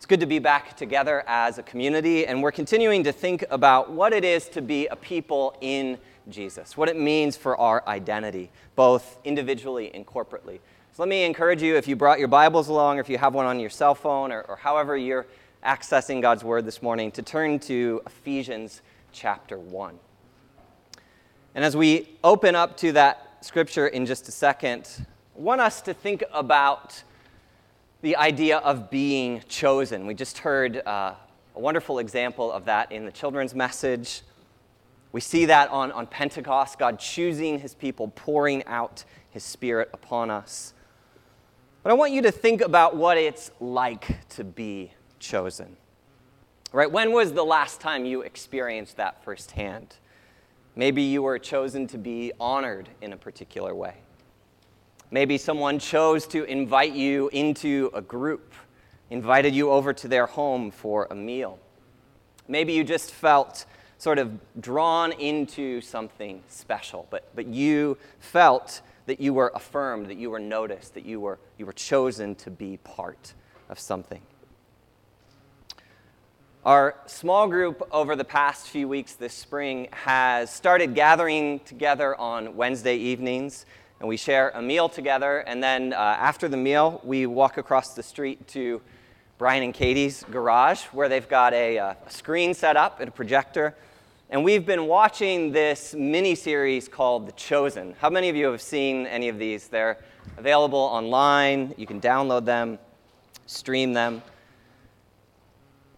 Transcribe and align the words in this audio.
It's 0.00 0.06
good 0.06 0.20
to 0.20 0.26
be 0.26 0.38
back 0.38 0.78
together 0.78 1.22
as 1.26 1.58
a 1.58 1.62
community, 1.62 2.26
and 2.26 2.42
we're 2.42 2.52
continuing 2.52 3.04
to 3.04 3.12
think 3.12 3.44
about 3.50 3.90
what 3.90 4.14
it 4.14 4.24
is 4.24 4.48
to 4.48 4.62
be 4.62 4.86
a 4.86 4.96
people 4.96 5.54
in 5.60 5.98
Jesus, 6.30 6.74
what 6.74 6.88
it 6.88 6.96
means 6.96 7.36
for 7.36 7.54
our 7.58 7.86
identity, 7.86 8.50
both 8.76 9.18
individually 9.24 9.90
and 9.92 10.06
corporately. 10.06 10.58
So 10.92 11.02
let 11.02 11.08
me 11.10 11.24
encourage 11.24 11.60
you, 11.62 11.76
if 11.76 11.86
you 11.86 11.96
brought 11.96 12.18
your 12.18 12.28
Bibles 12.28 12.68
along, 12.68 12.96
or 12.96 13.02
if 13.02 13.10
you 13.10 13.18
have 13.18 13.34
one 13.34 13.44
on 13.44 13.60
your 13.60 13.68
cell 13.68 13.94
phone, 13.94 14.32
or, 14.32 14.40
or 14.40 14.56
however 14.56 14.96
you're 14.96 15.26
accessing 15.62 16.22
God's 16.22 16.42
Word 16.42 16.64
this 16.64 16.80
morning, 16.80 17.10
to 17.10 17.20
turn 17.20 17.58
to 17.58 18.00
Ephesians 18.06 18.80
chapter 19.12 19.58
1. 19.58 19.98
And 21.54 21.62
as 21.62 21.76
we 21.76 22.08
open 22.24 22.54
up 22.54 22.78
to 22.78 22.92
that 22.92 23.36
scripture 23.42 23.86
in 23.86 24.06
just 24.06 24.28
a 24.28 24.32
second, 24.32 24.88
I 25.36 25.40
want 25.40 25.60
us 25.60 25.82
to 25.82 25.92
think 25.92 26.24
about 26.32 27.02
the 28.02 28.16
idea 28.16 28.58
of 28.58 28.90
being 28.90 29.42
chosen. 29.48 30.06
We 30.06 30.14
just 30.14 30.38
heard 30.38 30.82
uh, 30.86 31.14
a 31.54 31.60
wonderful 31.60 31.98
example 31.98 32.50
of 32.50 32.64
that 32.64 32.92
in 32.92 33.04
the 33.04 33.12
children's 33.12 33.54
message. 33.54 34.22
We 35.12 35.20
see 35.20 35.46
that 35.46 35.70
on, 35.70 35.92
on 35.92 36.06
Pentecost, 36.06 36.78
God 36.78 36.98
choosing 36.98 37.58
his 37.58 37.74
people, 37.74 38.08
pouring 38.14 38.64
out 38.66 39.04
his 39.30 39.44
spirit 39.44 39.90
upon 39.92 40.30
us. 40.30 40.72
But 41.82 41.90
I 41.90 41.94
want 41.94 42.12
you 42.12 42.22
to 42.22 42.30
think 42.30 42.60
about 42.60 42.96
what 42.96 43.16
it's 43.16 43.50
like 43.60 44.28
to 44.30 44.44
be 44.44 44.92
chosen. 45.18 45.76
Right? 46.72 46.90
When 46.90 47.12
was 47.12 47.32
the 47.32 47.44
last 47.44 47.80
time 47.80 48.04
you 48.04 48.22
experienced 48.22 48.96
that 48.96 49.24
firsthand? 49.24 49.96
Maybe 50.76 51.02
you 51.02 51.22
were 51.22 51.38
chosen 51.38 51.86
to 51.88 51.98
be 51.98 52.32
honored 52.38 52.88
in 53.02 53.12
a 53.12 53.16
particular 53.16 53.74
way. 53.74 53.94
Maybe 55.12 55.38
someone 55.38 55.80
chose 55.80 56.26
to 56.28 56.44
invite 56.44 56.92
you 56.92 57.28
into 57.32 57.90
a 57.92 58.00
group, 58.00 58.54
invited 59.10 59.54
you 59.54 59.70
over 59.70 59.92
to 59.92 60.06
their 60.06 60.26
home 60.26 60.70
for 60.70 61.08
a 61.10 61.14
meal. 61.16 61.58
Maybe 62.46 62.74
you 62.74 62.84
just 62.84 63.10
felt 63.10 63.66
sort 63.98 64.18
of 64.18 64.38
drawn 64.60 65.12
into 65.12 65.80
something 65.80 66.42
special, 66.48 67.08
but, 67.10 67.28
but 67.34 67.46
you 67.46 67.98
felt 68.20 68.82
that 69.06 69.20
you 69.20 69.34
were 69.34 69.50
affirmed, 69.54 70.06
that 70.06 70.16
you 70.16 70.30
were 70.30 70.38
noticed, 70.38 70.94
that 70.94 71.04
you 71.04 71.18
were, 71.18 71.40
you 71.58 71.66
were 71.66 71.72
chosen 71.72 72.36
to 72.36 72.50
be 72.50 72.76
part 72.78 73.34
of 73.68 73.80
something. 73.80 74.22
Our 76.64 76.94
small 77.06 77.48
group 77.48 77.82
over 77.90 78.14
the 78.14 78.24
past 78.24 78.68
few 78.68 78.86
weeks 78.86 79.14
this 79.14 79.32
spring 79.32 79.88
has 79.92 80.52
started 80.52 80.94
gathering 80.94 81.58
together 81.60 82.14
on 82.14 82.54
Wednesday 82.54 82.96
evenings 82.96 83.66
and 84.00 84.08
we 84.08 84.16
share 84.16 84.50
a 84.54 84.62
meal 84.62 84.88
together. 84.88 85.40
And 85.40 85.62
then 85.62 85.92
uh, 85.92 85.96
after 85.96 86.48
the 86.48 86.56
meal, 86.56 87.00
we 87.04 87.26
walk 87.26 87.58
across 87.58 87.94
the 87.94 88.02
street 88.02 88.48
to 88.48 88.80
Brian 89.36 89.62
and 89.62 89.74
Katie's 89.74 90.24
garage, 90.30 90.82
where 90.86 91.08
they've 91.08 91.28
got 91.28 91.52
a, 91.52 91.78
uh, 91.78 91.94
a 92.06 92.10
screen 92.10 92.54
set 92.54 92.76
up 92.76 93.00
and 93.00 93.08
a 93.08 93.12
projector. 93.12 93.74
And 94.30 94.42
we've 94.42 94.64
been 94.64 94.86
watching 94.86 95.52
this 95.52 95.94
mini 95.94 96.34
series 96.34 96.88
called 96.88 97.28
The 97.28 97.32
Chosen. 97.32 97.94
How 98.00 98.08
many 98.08 98.28
of 98.28 98.36
you 98.36 98.46
have 98.46 98.62
seen 98.62 99.06
any 99.06 99.28
of 99.28 99.38
these? 99.38 99.68
They're 99.68 99.98
available 100.38 100.78
online. 100.78 101.74
You 101.76 101.86
can 101.86 102.00
download 102.00 102.44
them, 102.44 102.78
stream 103.46 103.92
them. 103.92 104.22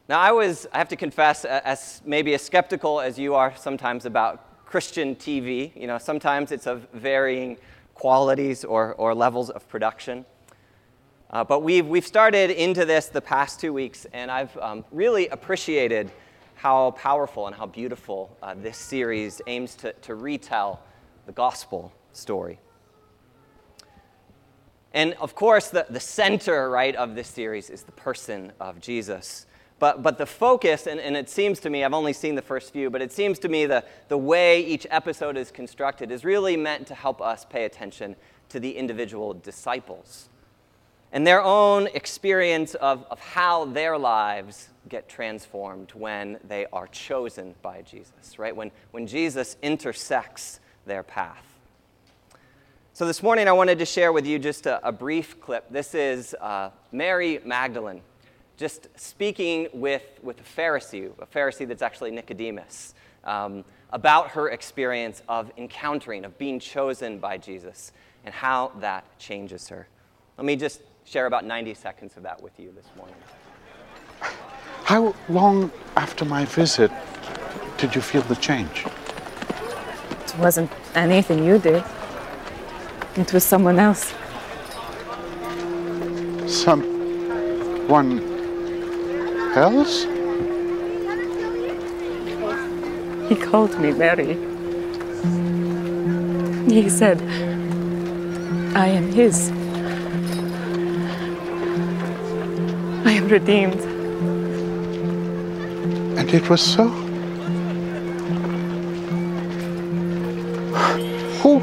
Now, 0.09 0.19
I 0.19 0.33
was, 0.33 0.67
I 0.73 0.79
have 0.79 0.89
to 0.89 0.97
confess, 0.97 1.45
as 1.45 2.03
maybe 2.05 2.35
as 2.35 2.43
skeptical 2.43 3.01
as 3.01 3.19
you 3.19 3.35
are 3.35 3.55
sometimes 3.57 4.07
about 4.07 4.67
Christian 4.67 5.15
TV. 5.15 5.71
You 5.79 5.87
know, 5.87 5.99
sometimes 5.99 6.51
it's 6.51 6.67
of 6.67 6.89
varying 6.93 7.59
qualities 8.03 8.65
or, 8.65 8.95
or 8.95 9.15
levels 9.15 9.49
of 9.49 9.69
production. 9.69 10.25
Uh, 11.31 11.45
but 11.45 11.63
we've, 11.63 11.87
we've 11.87 12.05
started 12.05 12.51
into 12.51 12.85
this 12.85 13.07
the 13.07 13.21
past 13.21 13.61
two 13.61 13.73
weeks, 13.73 14.09
and 14.13 14.29
I've 14.29 14.57
um, 14.57 14.85
really 14.91 15.29
appreciated 15.29 16.11
how 16.57 16.91
powerful 16.91 17.47
and 17.47 17.55
how 17.55 17.67
beautiful 17.67 18.37
uh, 18.43 18.55
this 18.57 18.77
series 18.77 19.41
aims 19.47 19.77
to, 19.77 19.93
to 19.93 20.17
retell 20.17 20.83
the 21.27 21.33
gospel 21.33 21.93
story. 22.13 22.59
And 24.93 25.15
of 25.21 25.37
course, 25.37 25.71
the, 25.71 25.87
the 25.89 26.01
center, 26.01 26.71
right, 26.71 26.97
of 26.97 27.15
this 27.15 27.29
series 27.29 27.71
is 27.71 27.85
the 27.85 27.93
person 27.93 28.51
of 28.59 28.81
Jesus. 28.81 29.47
But, 29.83 30.01
but 30.01 30.17
the 30.17 30.27
focus, 30.27 30.87
and, 30.87 31.01
and 31.01 31.17
it 31.17 31.29
seems 31.29 31.59
to 31.59 31.69
me, 31.69 31.83
I've 31.83 31.93
only 31.93 32.13
seen 32.13 32.37
the 32.37 32.41
first 32.41 32.73
few, 32.73 32.89
but 32.89 33.03
it 33.03 33.11
seems 33.11 33.41
to 33.41 33.49
me 33.49 33.67
the, 33.67 33.85
the 34.07 34.17
way 34.17 34.65
each 34.65 34.87
episode 34.93 35.37
is 35.37 35.51
constructed 35.51 36.13
is 36.13 36.25
really 36.25 36.57
meant 36.57 36.87
to 36.87 36.95
help 36.95 37.21
us 37.21 37.45
pay 37.45 37.65
attention 37.65 38.15
to 38.51 38.61
the 38.61 38.77
individual 38.77 39.35
disciples 39.35 40.29
and 41.11 41.27
their 41.27 41.43
own 41.43 41.89
experience 41.95 42.77
of, 42.77 43.05
of 43.11 43.19
how 43.19 43.65
their 43.65 43.99
lives 43.99 44.69
get 44.89 45.09
transformed 45.09 45.91
when 45.95 46.39
they 46.47 46.65
are 46.73 46.87
chosen 46.87 47.57
by 47.61 47.83
Jesus, 47.83 48.39
right? 48.39 48.55
When, 48.55 48.71
when 48.93 49.09
Jesus 49.09 49.57
intersects 49.63 50.61
their 50.87 51.03
path. 51.03 51.45
So 52.93 53.05
this 53.05 53.21
morning 53.21 53.49
I 53.49 53.53
wanted 53.53 53.81
to 53.81 53.85
share 53.85 54.13
with 54.13 54.29
you 54.29 54.39
just 54.39 54.67
a, 54.67 54.87
a 54.87 54.93
brief 54.93 55.41
clip. 55.41 55.69
This 55.73 55.93
is 55.93 56.37
uh, 56.41 56.71
Mary 56.93 57.41
Magdalene 57.45 58.03
just 58.63 58.87
speaking 58.95 59.67
with, 59.73 60.05
with 60.23 60.39
a 60.39 60.61
Pharisee, 60.61 61.11
a 61.19 61.27
Pharisee 61.27 61.67
that's 61.67 61.83
actually 61.83 62.13
Nicodemus, 62.13 62.95
um, 63.25 63.65
about 63.91 64.29
her 64.29 64.51
experience 64.51 65.21
of 65.29 65.51
encountering, 65.59 66.25
of 66.25 66.39
being 66.39 66.61
chosen 66.61 67.19
by 67.19 67.37
Jesus, 67.37 67.91
and 68.25 68.33
how 68.33 68.71
that 68.79 69.03
changes 69.19 69.67
her. 69.67 69.89
Let 70.39 70.45
me 70.45 70.55
just 70.55 70.81
share 71.05 71.27
about 71.27 71.45
90 71.45 71.75
seconds 71.75 72.17
of 72.17 72.23
that 72.23 72.41
with 72.41 72.61
you 72.61 72.73
this 72.77 72.87
morning. 72.97 73.17
How 74.85 75.13
long 75.29 75.73
after 75.97 76.25
my 76.25 76.45
visit 76.45 76.93
did 77.79 77.97
you 77.97 78.01
feel 78.01 78.23
the 78.23 78.37
change? 78.37 78.87
It 80.21 80.39
wasn't 80.39 80.71
anything 80.95 81.43
you 81.43 81.59
did. 81.59 81.83
It 83.17 83.33
was 83.33 83.43
someone 83.43 83.81
else. 83.81 84.15
Someone 86.47 88.32
else? 89.57 90.05
He 93.29 93.37
called 93.37 93.79
me 93.79 93.93
Mary. 93.93 94.35
He 96.71 96.89
said, 96.89 97.21
I 98.75 98.87
am 98.87 99.13
his. 99.13 99.51
I 103.07 103.13
am 103.13 103.29
redeemed. 103.29 103.81
And 106.19 106.33
it 106.33 106.49
was 106.49 106.63
so? 106.63 106.89
Who 111.43 111.61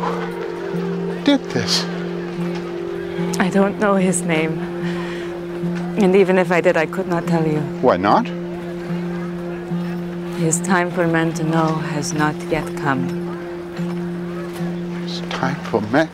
did 1.23 1.41
this? 1.49 1.83
I 3.39 3.49
don't 3.49 3.79
know 3.79 3.95
his 3.95 4.21
name. 4.21 4.68
And 6.01 6.15
even 6.15 6.37
if 6.37 6.49
I 6.49 6.61
did, 6.61 6.77
I 6.77 6.85
could 6.85 7.07
not 7.07 7.27
tell 7.27 7.45
you. 7.45 7.59
Why 7.81 7.97
not? 7.97 8.25
His 10.39 10.61
time 10.61 10.89
for 10.91 11.05
men 11.05 11.33
to 11.33 11.43
know 11.43 11.75
has 11.91 12.13
not 12.13 12.33
yet 12.43 12.65
come. 12.77 13.03
It's 15.03 15.19
time 15.27 15.59
for 15.65 15.81
men. 15.91 16.09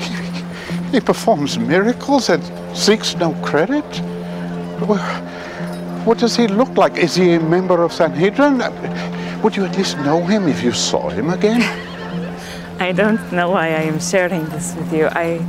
He, 0.00 0.92
he 0.92 1.00
performs 1.00 1.58
miracles 1.58 2.30
and 2.30 2.42
seeks 2.74 3.14
no 3.16 3.34
credit. 3.42 3.84
What 6.06 6.16
does 6.16 6.34
he 6.34 6.48
look 6.48 6.78
like? 6.78 6.96
Is 6.96 7.14
he 7.14 7.34
a 7.34 7.40
member 7.40 7.82
of 7.82 7.92
Sanhedrin? 7.92 8.62
Would 9.42 9.56
you 9.56 9.66
at 9.66 9.76
least 9.76 9.98
know 9.98 10.24
him 10.24 10.48
if 10.48 10.62
you 10.62 10.72
saw 10.72 11.10
him 11.10 11.28
again? 11.28 11.60
I 12.80 12.92
don't 12.92 13.20
know 13.30 13.50
why 13.50 13.66
I 13.66 13.82
am 13.82 14.00
sharing 14.00 14.46
this 14.46 14.74
with 14.74 14.90
you. 14.90 15.08
I. 15.08 15.44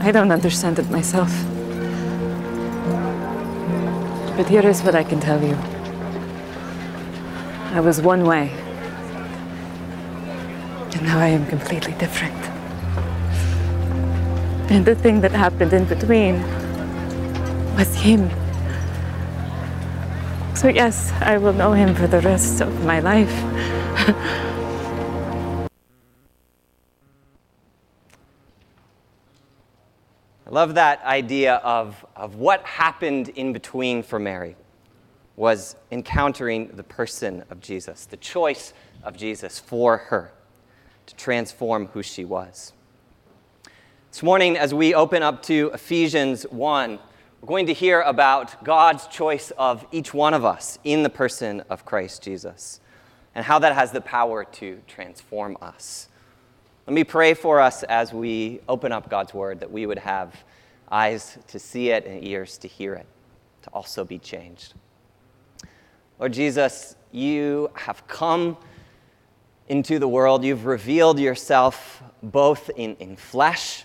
I 0.00 0.12
don't 0.12 0.30
understand 0.30 0.78
it 0.78 0.88
myself. 0.90 1.32
But 4.36 4.48
here 4.48 4.66
is 4.66 4.82
what 4.82 4.94
I 4.94 5.02
can 5.02 5.18
tell 5.18 5.42
you 5.42 5.56
I 7.72 7.80
was 7.80 8.00
one 8.00 8.24
way, 8.24 8.50
and 10.94 11.02
now 11.02 11.18
I 11.18 11.28
am 11.28 11.46
completely 11.46 11.92
different. 11.94 12.34
And 14.70 14.86
the 14.86 14.94
thing 14.94 15.20
that 15.22 15.32
happened 15.32 15.72
in 15.72 15.84
between 15.84 16.42
was 17.76 17.94
him. 17.94 18.30
So, 20.54 20.68
yes, 20.68 21.12
I 21.20 21.38
will 21.38 21.52
know 21.52 21.72
him 21.72 21.94
for 21.94 22.06
the 22.06 22.20
rest 22.20 22.60
of 22.60 22.84
my 22.84 23.00
life. 23.00 23.34
love 30.58 30.74
that 30.74 31.00
idea 31.04 31.54
of, 31.58 32.04
of 32.16 32.34
what 32.34 32.60
happened 32.64 33.28
in 33.28 33.52
between 33.52 34.02
for 34.02 34.18
Mary 34.18 34.56
was 35.36 35.76
encountering 35.92 36.66
the 36.74 36.82
person 36.82 37.44
of 37.48 37.60
Jesus, 37.60 38.06
the 38.06 38.16
choice 38.16 38.72
of 39.04 39.16
Jesus 39.16 39.60
for 39.60 39.98
her 39.98 40.32
to 41.06 41.14
transform 41.14 41.86
who 41.86 42.02
she 42.02 42.24
was. 42.24 42.72
This 44.10 44.24
morning, 44.24 44.56
as 44.56 44.74
we 44.74 44.96
open 44.96 45.22
up 45.22 45.44
to 45.44 45.70
Ephesians 45.72 46.42
1, 46.50 46.98
we're 47.40 47.46
going 47.46 47.66
to 47.66 47.72
hear 47.72 48.00
about 48.00 48.64
God's 48.64 49.06
choice 49.06 49.52
of 49.52 49.86
each 49.92 50.12
one 50.12 50.34
of 50.34 50.44
us 50.44 50.80
in 50.82 51.04
the 51.04 51.08
person 51.08 51.62
of 51.70 51.84
Christ 51.84 52.20
Jesus 52.20 52.80
and 53.32 53.44
how 53.44 53.60
that 53.60 53.76
has 53.76 53.92
the 53.92 54.00
power 54.00 54.42
to 54.42 54.80
transform 54.88 55.56
us. 55.62 56.08
Let 56.88 56.94
me 56.94 57.04
pray 57.04 57.34
for 57.34 57.60
us 57.60 57.84
as 57.84 58.12
we 58.12 58.58
open 58.68 58.90
up 58.90 59.08
God's 59.08 59.32
word 59.32 59.60
that 59.60 59.70
we 59.70 59.86
would 59.86 60.00
have 60.00 60.34
eyes 60.90 61.38
to 61.48 61.58
see 61.58 61.90
it 61.90 62.06
and 62.06 62.24
ears 62.24 62.58
to 62.58 62.68
hear 62.68 62.94
it, 62.94 63.06
to 63.62 63.70
also 63.70 64.04
be 64.04 64.18
changed. 64.18 64.74
Lord 66.18 66.32
Jesus, 66.32 66.96
you 67.12 67.70
have 67.74 68.06
come 68.08 68.56
into 69.68 69.98
the 69.98 70.08
world. 70.08 70.44
You've 70.44 70.66
revealed 70.66 71.20
yourself 71.20 72.02
both 72.22 72.70
in, 72.70 72.96
in 72.96 73.16
flesh, 73.16 73.84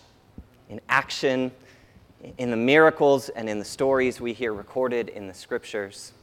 in 0.69 0.81
action, 0.89 1.51
in 2.37 2.49
the 2.49 2.57
miracles, 2.57 3.29
and 3.29 3.49
in 3.49 3.59
the 3.59 3.65
stories 3.65 4.19
we 4.19 4.33
hear 4.33 4.53
recorded 4.53 5.09
in 5.09 5.27
the 5.27 5.33
scriptures. 5.33 6.13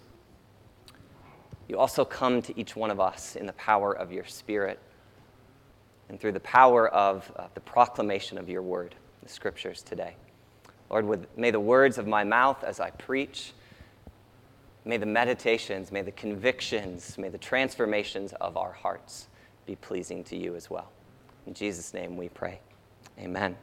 You 1.69 1.79
also 1.79 2.05
come 2.05 2.43
to 2.43 2.59
each 2.59 2.75
one 2.75 2.91
of 2.91 2.99
us 2.99 3.37
in 3.37 3.47
the 3.47 3.53
power 3.53 3.93
of 3.93 4.11
your 4.11 4.25
Spirit 4.25 4.81
and 6.09 6.19
through 6.19 6.33
the 6.33 6.41
power 6.41 6.89
of 6.89 7.31
uh, 7.37 7.47
the 7.55 7.61
proclamation 7.61 8.39
of 8.39 8.49
your 8.49 8.63
word, 8.63 8.97
the 9.23 9.29
scriptures 9.29 9.83
today. 9.83 10.17
Lord, 10.91 11.07
with, 11.07 11.27
may 11.39 11.51
the 11.51 11.61
words 11.61 11.99
of 11.99 12.07
my 12.07 12.25
mouth 12.25 12.65
as 12.65 12.81
I 12.81 12.91
preach, 12.91 13.53
may 14.85 14.97
the 14.97 15.07
meditations, 15.07 15.93
may 15.93 16.03
the 16.03 16.11
convictions, 16.13 17.17
may 17.17 17.29
the 17.29 17.39
transformations 17.39 18.33
of 18.41 18.57
our 18.57 18.73
hearts 18.73 19.29
be 19.67 19.77
pleasing 19.77 20.25
to 20.25 20.37
you 20.37 20.57
as 20.57 20.69
well. 20.69 20.91
In 21.47 21.55
Jesus' 21.55 21.95
name 21.95 22.17
we 22.17 22.29
pray. 22.29 22.61
Amen. 23.19 23.57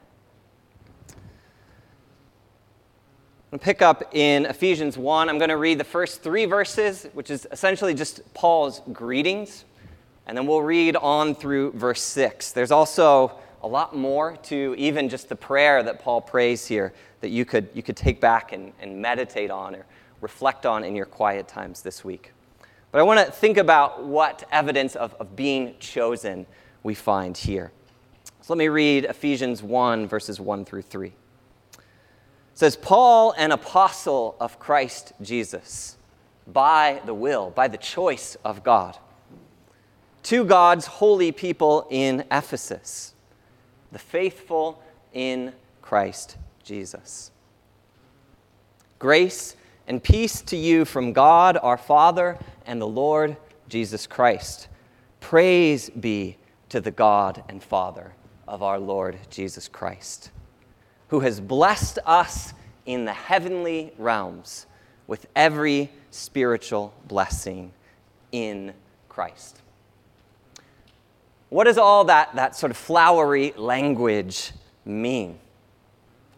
I'm 3.50 3.52
going 3.52 3.60
to 3.60 3.66
pick 3.66 3.82
up 3.82 4.14
in 4.16 4.46
Ephesians 4.46 4.98
1. 4.98 5.30
I'm 5.30 5.38
going 5.38 5.50
to 5.50 5.58
read 5.58 5.80
the 5.80 5.86
first 5.86 6.22
three 6.22 6.46
verses, 6.46 7.08
which 7.14 7.30
is 7.30 7.48
essentially 7.52 7.94
just 7.94 8.34
Paul's 8.34 8.82
greetings, 8.92 9.66
and 10.28 10.38
then 10.38 10.48
we'll 10.48 10.62
read 10.62 10.96
on 10.98 11.34
through 11.34 11.72
verse 11.72 12.02
6. 12.04 12.52
There's 12.52 12.72
also 12.72 13.38
a 13.64 13.68
lot 13.68 13.96
more 13.96 14.38
to 14.44 14.76
even 14.78 15.10
just 15.10 15.30
the 15.30 15.36
prayer 15.36 15.82
that 15.84 16.00
Paul 16.00 16.22
prays 16.22 16.68
here 16.68 16.94
that 17.22 17.30
you 17.30 17.46
could, 17.46 17.70
you 17.74 17.84
could 17.84 17.98
take 17.98 18.22
back 18.22 18.52
and, 18.52 18.74
and 18.80 19.02
meditate 19.02 19.52
on 19.52 19.76
or 19.76 19.86
reflect 20.22 20.66
on 20.66 20.84
in 20.84 20.96
your 20.96 21.06
quiet 21.06 21.48
times 21.48 21.82
this 21.82 22.04
week. 22.04 22.32
But 22.92 23.00
I 23.00 23.04
want 23.04 23.26
to 23.26 23.32
think 23.32 23.58
about 23.58 24.04
what 24.04 24.48
evidence 24.52 24.96
of, 24.96 25.14
of 25.16 25.36
being 25.36 25.76
chosen 25.80 26.46
we 26.84 26.94
find 26.94 27.36
here. 27.36 27.72
So 28.42 28.54
let 28.54 28.58
me 28.58 28.70
read 28.70 29.06
Ephesians 29.06 29.62
1, 29.62 30.08
verses 30.08 30.40
1 30.40 30.66
through 30.66 30.84
3. 30.84 31.08
It 31.08 31.14
says, 32.54 32.76
Paul, 32.76 33.34
an 33.38 33.52
apostle 33.52 34.36
of 34.40 34.58
Christ 34.58 35.14
Jesus, 35.22 35.98
by 36.48 37.02
the 37.06 37.14
will, 37.14 37.50
by 37.50 37.68
the 37.68 37.78
choice 37.78 38.38
of 38.46 38.64
God, 38.64 38.98
to 40.24 40.44
God's 40.46 40.86
holy 40.86 41.32
people 41.32 41.88
in 41.90 42.24
Ephesus, 42.32 43.14
the 43.92 44.00
faithful 44.00 44.82
in 45.14 45.54
Christ 45.82 46.38
Jesus. 46.68 47.32
Grace 49.00 49.56
and 49.88 50.04
peace 50.04 50.42
to 50.42 50.58
you 50.58 50.84
from 50.84 51.14
God 51.14 51.58
our 51.64 51.78
Father 51.78 52.38
and 52.66 52.82
the 52.82 52.88
Lord 52.88 53.38
Jesus 53.70 54.06
Christ. 54.06 54.68
Praise 55.22 55.90
be 55.90 56.36
to 56.68 56.82
the 56.82 56.92
God 56.92 57.42
and 57.48 57.64
Father 57.64 58.12
of 58.50 58.62
our 58.62 58.80
Lord 58.80 59.18
Jesus 59.30 59.70
Christ, 59.70 60.30
who 61.08 61.22
has 61.22 61.40
blessed 61.40 62.00
us 62.06 62.54
in 62.86 63.06
the 63.06 63.14
heavenly 63.14 63.94
realms 63.98 64.66
with 65.08 65.26
every 65.38 65.90
spiritual 66.12 66.94
blessing 67.08 67.72
in 68.34 68.74
Christ. 69.08 69.62
What 71.48 71.64
does 71.64 71.78
all 71.78 72.04
that, 72.06 72.36
that 72.36 72.58
sort 72.58 72.72
of 72.72 72.78
flowery 72.78 73.54
language 73.56 74.52
mean? 74.84 75.40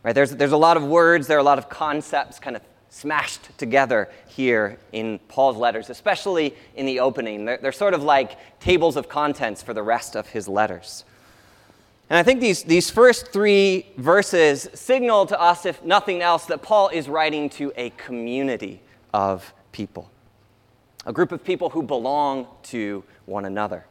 Right, 0.04 0.16
there's, 0.16 0.32
there's 0.32 0.54
a 0.54 0.58
lot 0.58 0.78
of 0.78 0.84
words, 0.84 1.28
there 1.28 1.38
are 1.38 1.42
a 1.42 1.44
lot 1.44 1.58
of 1.58 1.68
concepts 1.68 2.40
kind 2.40 2.56
of 2.56 2.62
smashed 2.90 3.58
together 3.58 4.10
here 4.28 4.80
in 4.92 5.20
Paul's 5.28 5.58
letters, 5.58 5.90
especially 5.90 6.56
in 6.76 6.86
the 6.86 7.00
opening. 7.00 7.46
They're, 7.46 7.58
they're, 7.58 7.72
sort 7.72 7.94
of 7.94 8.04
like 8.04 8.60
tables 8.60 8.96
of 8.96 9.08
contents 9.10 9.62
for 9.62 9.74
the 9.74 9.84
rest 9.84 10.16
of 10.16 10.28
his 10.28 10.48
letters. 10.48 11.04
And 12.10 12.18
I 12.18 12.24
think 12.24 12.40
these, 12.40 12.64
these 12.64 12.90
first 12.90 13.28
three 13.28 13.86
verses 13.98 14.68
signal 14.74 15.28
to 15.28 15.40
us, 15.40 15.66
if 15.66 15.84
nothing 15.84 16.22
else, 16.22 16.46
that 16.46 16.64
Paul 16.64 16.90
is 16.90 17.08
writing 17.08 17.50
to 17.52 17.72
a 17.76 17.92
community 17.92 18.82
of 19.14 19.54
people, 19.72 20.10
a 21.06 21.14
group 21.14 21.32
of 21.32 21.44
people 21.44 21.70
who 21.70 21.84
belong 21.84 22.48
to 22.64 23.04
one 23.26 23.46
another. 23.46 23.86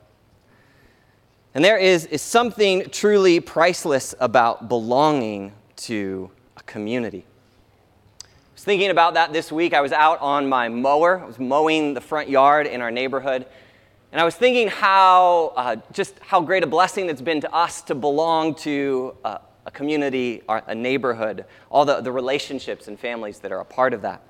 And 1.54 1.64
there 1.64 1.78
is, 1.78 2.06
is 2.06 2.20
something 2.20 2.90
truly 2.90 3.38
priceless 3.38 4.14
about 4.18 4.68
belonging 4.68 5.52
to 5.78 6.30
a 6.56 6.62
community 6.62 7.24
I 8.20 8.60
was 8.60 8.64
thinking 8.64 8.90
about 8.90 9.14
that 9.14 9.32
this 9.32 9.52
week. 9.52 9.72
I 9.72 9.80
was 9.80 9.92
out 9.92 10.20
on 10.20 10.48
my 10.48 10.68
mower, 10.68 11.20
I 11.20 11.26
was 11.26 11.38
mowing 11.38 11.94
the 11.94 12.00
front 12.00 12.28
yard 12.28 12.66
in 12.66 12.80
our 12.80 12.90
neighborhood. 12.90 13.46
And 14.10 14.20
I 14.20 14.24
was 14.24 14.34
thinking 14.34 14.66
how, 14.66 15.52
uh, 15.54 15.76
just 15.92 16.18
how 16.18 16.40
great 16.40 16.64
a 16.64 16.66
blessing 16.66 17.08
it's 17.08 17.22
been 17.22 17.40
to 17.42 17.54
us 17.54 17.82
to 17.82 17.94
belong 17.94 18.56
to 18.56 19.14
uh, 19.22 19.38
a 19.64 19.70
community, 19.70 20.42
a 20.48 20.74
neighborhood, 20.74 21.44
all 21.70 21.84
the, 21.84 22.00
the 22.00 22.10
relationships 22.10 22.88
and 22.88 22.98
families 22.98 23.38
that 23.40 23.52
are 23.52 23.60
a 23.60 23.64
part 23.64 23.94
of 23.94 24.02
that. 24.02 24.22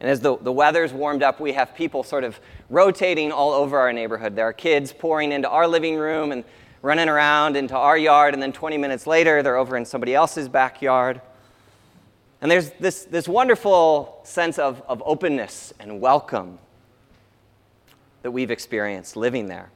And 0.00 0.08
as 0.08 0.20
the, 0.20 0.38
the 0.38 0.52
weather's 0.52 0.92
warmed 0.92 1.22
up, 1.22 1.38
we 1.38 1.52
have 1.52 1.74
people 1.74 2.04
sort 2.04 2.24
of 2.24 2.40
rotating 2.70 3.30
all 3.30 3.52
over 3.52 3.78
our 3.78 3.92
neighborhood. 3.92 4.36
There 4.36 4.46
are 4.46 4.52
kids 4.54 4.92
pouring 4.92 5.32
into 5.32 5.50
our 5.50 5.66
living 5.66 5.96
room 5.96 6.32
and 6.32 6.44
running 6.82 7.08
around 7.08 7.56
into 7.56 7.76
our 7.76 7.98
yard, 7.98 8.34
and 8.34 8.42
then 8.42 8.52
20 8.52 8.78
minutes 8.78 9.06
later, 9.06 9.42
they're 9.42 9.56
over 9.56 9.76
in 9.76 9.84
somebody 9.84 10.14
else's 10.14 10.48
backyard. 10.48 11.20
And 12.40 12.50
there's 12.50 12.70
this, 12.78 13.04
this 13.04 13.26
wonderful 13.26 14.20
sense 14.24 14.58
of, 14.58 14.82
of 14.86 15.02
openness 15.04 15.72
and 15.80 16.00
welcome 16.00 16.58
that 18.22 18.30
we've 18.30 18.50
experienced 18.50 19.16
living 19.16 19.48
there. 19.48 19.70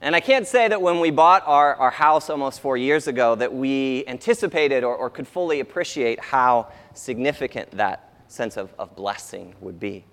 And 0.00 0.14
I 0.14 0.20
can't 0.20 0.46
say 0.46 0.68
that 0.68 0.80
when 0.80 1.00
we 1.00 1.10
bought 1.10 1.42
our, 1.46 1.74
our 1.74 1.90
house 1.90 2.30
almost 2.30 2.60
four 2.60 2.76
years 2.76 3.08
ago 3.08 3.34
that 3.34 3.52
we 3.52 4.04
anticipated 4.06 4.84
or, 4.84 4.94
or 4.94 5.10
could 5.10 5.26
fully 5.26 5.60
appreciate 5.60 6.20
how 6.20 6.70
significant 6.94 7.70
that 7.72 8.22
sense 8.28 8.56
of, 8.56 8.72
of 8.78 8.94
blessing 8.94 9.54
would 9.60 9.80
be. 9.80 10.04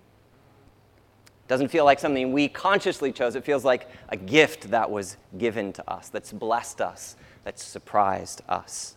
Doesn't 1.48 1.68
feel 1.68 1.86
like 1.86 2.00
something 2.00 2.34
we 2.34 2.48
consciously 2.48 3.12
chose. 3.12 3.36
It 3.36 3.44
feels 3.44 3.64
like 3.64 3.88
a 4.10 4.18
gift 4.18 4.72
that 4.72 4.90
was 4.90 5.18
given 5.38 5.74
to 5.74 5.92
us, 5.92 6.10
that's 6.10 6.32
blessed 6.32 6.82
us, 6.82 7.16
that's 7.44 7.64
surprised 7.64 8.42
us. 8.50 8.96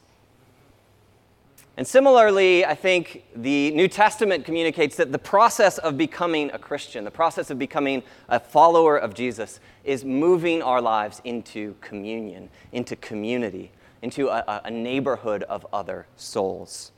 And 1.78 1.86
similarly, 1.86 2.64
I 2.64 2.74
think 2.74 3.22
the 3.36 3.70
New 3.70 3.86
Testament 3.86 4.44
communicates 4.44 4.96
that 4.96 5.12
the 5.12 5.18
process 5.18 5.78
of 5.78 5.96
becoming 5.96 6.50
a 6.52 6.58
Christian, 6.58 7.04
the 7.04 7.10
process 7.10 7.50
of 7.50 7.58
becoming 7.58 8.02
a 8.28 8.40
follower 8.40 8.96
of 8.96 9.14
Jesus, 9.14 9.60
is 9.84 10.04
moving 10.04 10.60
our 10.60 10.80
lives 10.80 11.22
into 11.22 11.76
communion, 11.80 12.50
into 12.72 12.96
community, 12.96 13.70
into 14.02 14.26
a, 14.26 14.60
a 14.64 14.70
neighborhood 14.72 15.44
of 15.44 15.64
other 15.72 16.08
souls. 16.16 16.90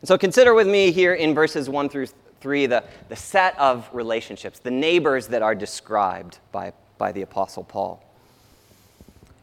And 0.00 0.08
so 0.08 0.16
consider 0.16 0.54
with 0.54 0.66
me 0.66 0.90
here 0.90 1.12
in 1.12 1.34
verses 1.34 1.68
1 1.68 1.90
through 1.90 2.06
3 2.40 2.66
the, 2.66 2.84
the 3.08 3.16
set 3.16 3.58
of 3.58 3.88
relationships, 3.92 4.58
the 4.58 4.70
neighbors 4.70 5.28
that 5.28 5.42
are 5.42 5.54
described 5.54 6.38
by, 6.52 6.72
by 6.98 7.12
the 7.12 7.22
Apostle 7.22 7.64
Paul. 7.64 8.02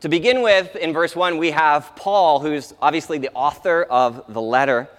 To 0.01 0.09
begin 0.09 0.41
with, 0.41 0.75
in 0.75 0.91
verse 0.91 1.15
1, 1.15 1.37
we 1.37 1.51
have 1.51 1.95
Paul, 1.95 2.41
who's 2.41 2.73
obviously 2.81 3.17
the 3.17 3.31
author 3.33 3.83
of 3.83 4.23
the 4.33 4.41
letter, 4.41 4.89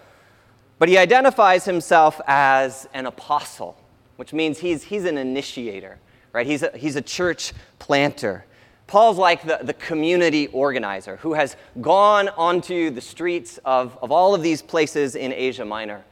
but 0.79 0.89
he 0.89 0.97
identifies 0.97 1.65
himself 1.65 2.21
as 2.27 2.89
an 2.95 3.07
apostle, 3.07 3.77
which 4.17 4.33
means 4.33 4.59
he's, 4.59 4.83
he's 4.83 5.05
an 5.05 5.19
initiator, 5.19 5.99
right? 6.33 6.47
He's 6.47 6.63
a, 6.63 6.71
he's 6.77 6.97
a 6.97 7.03
church 7.03 7.53
planter. 7.79 8.47
Paul's 8.87 9.19
like 9.19 9.43
the, 9.43 9.61
the 9.63 9.75
community 9.75 10.47
organizer 10.49 11.17
who 11.17 11.35
has 11.35 11.57
gone 11.81 12.29
onto 12.31 12.91
the 12.91 13.01
streets 13.01 13.59
of, 13.65 13.99
of 14.03 14.11
all 14.11 14.35
of 14.35 14.43
these 14.43 14.63
places 14.63 15.17
in 15.17 15.33
Asia 15.33 15.65
Minor 15.65 16.05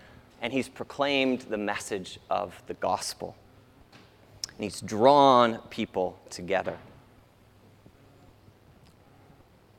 and 0.42 0.52
he's 0.52 0.68
proclaimed 0.68 1.42
the 1.42 1.56
message 1.56 2.18
of 2.28 2.60
the 2.66 2.74
gospel. 2.74 3.36
And 4.48 4.64
he's 4.64 4.80
drawn 4.80 5.58
people 5.70 6.18
together. 6.28 6.76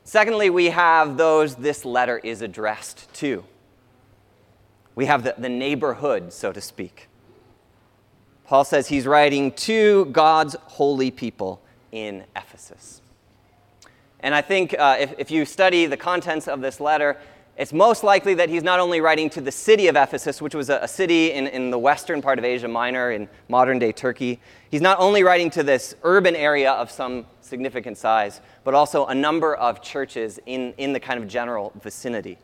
Secondly, 0.06 0.50
we 0.50 0.68
have 0.68 1.18
those 1.18 1.56
this 1.56 1.84
letter 1.86 2.18
is 2.18 2.42
addressed 2.42 3.14
to. 3.16 3.44
We 4.96 5.06
have 5.06 5.24
the, 5.24 5.36
the 5.38 5.50
neighborhood, 5.50 6.32
so 6.32 6.54
to 6.54 6.62
speak. 6.62 7.10
Paul 8.46 8.64
says 8.64 8.88
he's 8.88 9.06
writing 9.06 9.52
to 9.52 10.06
God's 10.06 10.56
holy 10.64 11.12
people 11.12 11.62
in 11.92 12.24
Ephesus. 12.36 13.02
And 14.22 14.34
I 14.34 14.42
think 14.42 14.78
uh, 14.78 14.98
if, 15.00 15.14
if 15.18 15.32
you 15.32 15.44
study 15.44 15.88
the 15.88 15.98
contents 15.98 16.48
of 16.48 16.62
this 16.62 16.80
letter, 16.80 17.18
it's 17.56 17.72
most 17.72 18.04
likely 18.04 18.34
that 18.36 18.50
he's 18.50 18.64
not 18.64 18.80
only 18.80 19.00
writing 19.00 19.30
to 19.32 19.42
the 19.42 19.52
city 19.52 19.88
of 19.88 19.96
Ephesus, 19.96 20.42
which 20.42 20.56
was 20.56 20.70
a, 20.70 20.80
a, 20.82 20.88
city 20.88 21.34
in, 21.34 21.46
in 21.48 21.70
the 21.70 21.78
western 21.78 22.20
part 22.20 22.40
of 22.40 22.46
Asia 22.46 22.68
Minor 22.68 23.12
in 23.12 23.30
modern 23.48 23.78
day 23.78 23.92
Turkey. 23.92 24.40
He's 24.72 24.82
not 24.82 25.00
only 25.00 25.24
writing 25.24 25.52
to 25.52 25.62
this 25.62 25.96
urban 26.04 26.36
area 26.36 26.72
of 26.72 26.90
some 26.90 27.28
significant 27.42 27.98
size, 27.98 28.42
but 28.64 28.74
also 28.74 29.06
a 29.06 29.14
number 29.14 29.56
of 29.56 29.84
churches 29.84 30.40
in, 30.48 30.74
in 30.78 30.94
the 30.94 31.00
kind 31.00 31.22
of 31.22 31.28
general 31.28 31.72
vicinity. 31.82 32.40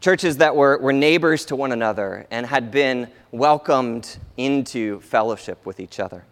Churches 0.00 0.38
that 0.38 0.56
were, 0.56 0.78
were 0.78 0.94
neighbors 0.94 1.44
to 1.46 1.56
one 1.56 1.72
another 1.72 2.26
and 2.30 2.46
had 2.46 2.70
been 2.70 3.08
welcomed 3.32 4.16
into 4.38 5.00
fellowship 5.00 5.66
with 5.66 5.78
each 5.78 6.00
other. 6.00 6.24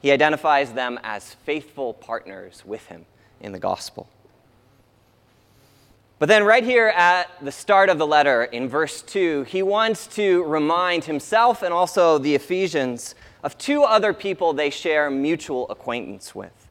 He 0.00 0.10
identifies 0.10 0.72
them 0.72 0.98
as 1.02 1.34
faithful 1.44 1.92
partners 1.92 2.62
with 2.64 2.86
him 2.86 3.04
in 3.42 3.52
the 3.52 3.58
gospel. 3.58 4.08
But 6.22 6.28
then, 6.28 6.44
right 6.44 6.62
here 6.62 6.86
at 6.86 7.32
the 7.42 7.50
start 7.50 7.88
of 7.88 7.98
the 7.98 8.06
letter, 8.06 8.44
in 8.44 8.68
verse 8.68 9.02
2, 9.02 9.42
he 9.42 9.64
wants 9.64 10.06
to 10.14 10.44
remind 10.44 11.02
himself 11.02 11.62
and 11.62 11.74
also 11.74 12.16
the 12.16 12.36
Ephesians 12.36 13.16
of 13.42 13.58
two 13.58 13.82
other 13.82 14.12
people 14.12 14.52
they 14.52 14.70
share 14.70 15.10
mutual 15.10 15.68
acquaintance 15.68 16.32
with. 16.32 16.68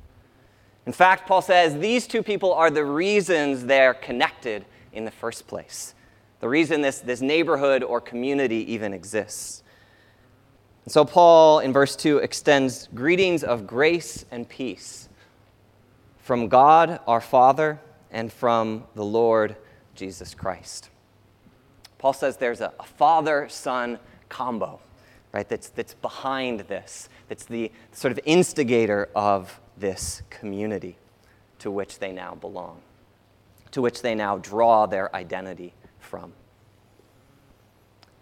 In 0.85 0.93
fact, 0.93 1.27
Paul 1.27 1.41
says 1.41 1.77
these 1.77 2.07
two 2.07 2.23
people 2.23 2.53
are 2.53 2.69
the 2.69 2.85
reasons 2.85 3.65
they're 3.65 3.93
connected 3.93 4.63
in 4.93 5.03
the 5.03 5.11
first 5.11 5.47
place, 5.47 5.95
the 6.39 6.47
reason 6.47 6.81
this, 6.81 6.99
this 6.99 7.19
neighborhood 7.19 7.83
or 7.83 7.99
community 7.99 8.71
even 8.71 8.93
exists. 8.93 9.63
And 10.85 10.93
so, 10.93 11.03
Paul 11.03 11.59
in 11.59 11.73
verse 11.73 11.97
2 11.97 12.19
extends 12.19 12.87
greetings 12.95 13.43
of 13.43 13.67
grace 13.67 14.23
and 14.31 14.47
peace 14.47 15.09
from 16.19 16.47
God 16.47 17.01
our 17.05 17.19
Father 17.19 17.81
and 18.11 18.31
from 18.31 18.83
the 18.95 19.05
Lord 19.05 19.55
Jesus 19.95 20.33
Christ. 20.33 20.89
Paul 21.97 22.13
says 22.13 22.37
there's 22.37 22.61
a, 22.61 22.73
a 22.79 22.83
father 22.83 23.47
son 23.49 23.99
combo, 24.29 24.79
right, 25.31 25.47
that's, 25.47 25.69
that's 25.69 25.93
behind 25.95 26.61
this, 26.61 27.09
that's 27.29 27.45
the 27.45 27.71
sort 27.91 28.11
of 28.11 28.19
instigator 28.25 29.09
of 29.15 29.59
this 29.77 30.23
community 30.29 30.97
to 31.59 31.69
which 31.69 31.99
they 31.99 32.11
now 32.11 32.35
belong, 32.35 32.81
to 33.71 33.81
which 33.81 34.01
they 34.01 34.15
now 34.15 34.37
draw 34.37 34.85
their 34.85 35.15
identity 35.15 35.73
from. 35.99 36.33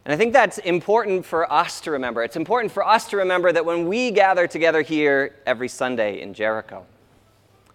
And 0.05 0.13
I 0.13 0.17
think 0.17 0.33
that's 0.33 0.57
important 0.57 1.25
for 1.25 1.51
us 1.51 1.81
to 1.81 1.91
remember. 1.91 2.23
It's 2.23 2.35
important 2.35 2.71
for 2.71 2.85
us 2.85 3.07
to 3.09 3.17
remember 3.17 3.51
that 3.51 3.65
when 3.65 3.87
we 3.87 4.11
gather 4.11 4.47
together 4.47 4.81
here 4.81 5.35
every 5.45 5.67
Sunday 5.67 6.21
in 6.21 6.33
Jericho, 6.33 6.85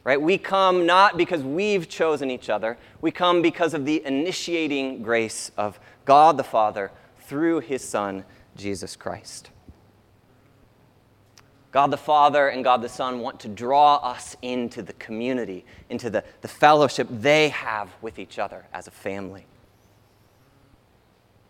right, 0.04 0.20
we 0.20 0.38
come 0.38 0.86
not 0.86 1.16
because 1.16 1.42
we've 1.42 1.88
chosen 1.88 2.30
each 2.30 2.50
other, 2.50 2.78
we 3.00 3.10
come 3.10 3.42
because 3.42 3.74
of 3.74 3.84
the 3.84 4.04
initiating 4.04 5.02
grace 5.02 5.50
of 5.56 5.80
God 6.04 6.36
the 6.36 6.44
Father 6.44 6.92
through 7.20 7.60
his 7.60 7.82
Son, 7.82 8.24
Jesus 8.56 8.96
Christ. 8.96 9.50
God 11.72 11.90
the 11.90 11.96
Father 11.96 12.48
and 12.48 12.62
God 12.62 12.82
the 12.82 12.88
Son 12.88 13.18
want 13.18 13.40
to 13.40 13.48
draw 13.48 13.96
us 13.96 14.36
into 14.42 14.82
the 14.82 14.92
community, 14.92 15.64
into 15.90 16.08
the, 16.08 16.22
the 16.42 16.48
fellowship 16.48 17.08
they 17.10 17.48
have 17.48 17.90
with 18.00 18.18
each 18.18 18.38
other 18.38 18.66
as 18.72 18.86
a 18.86 18.92
family 18.92 19.46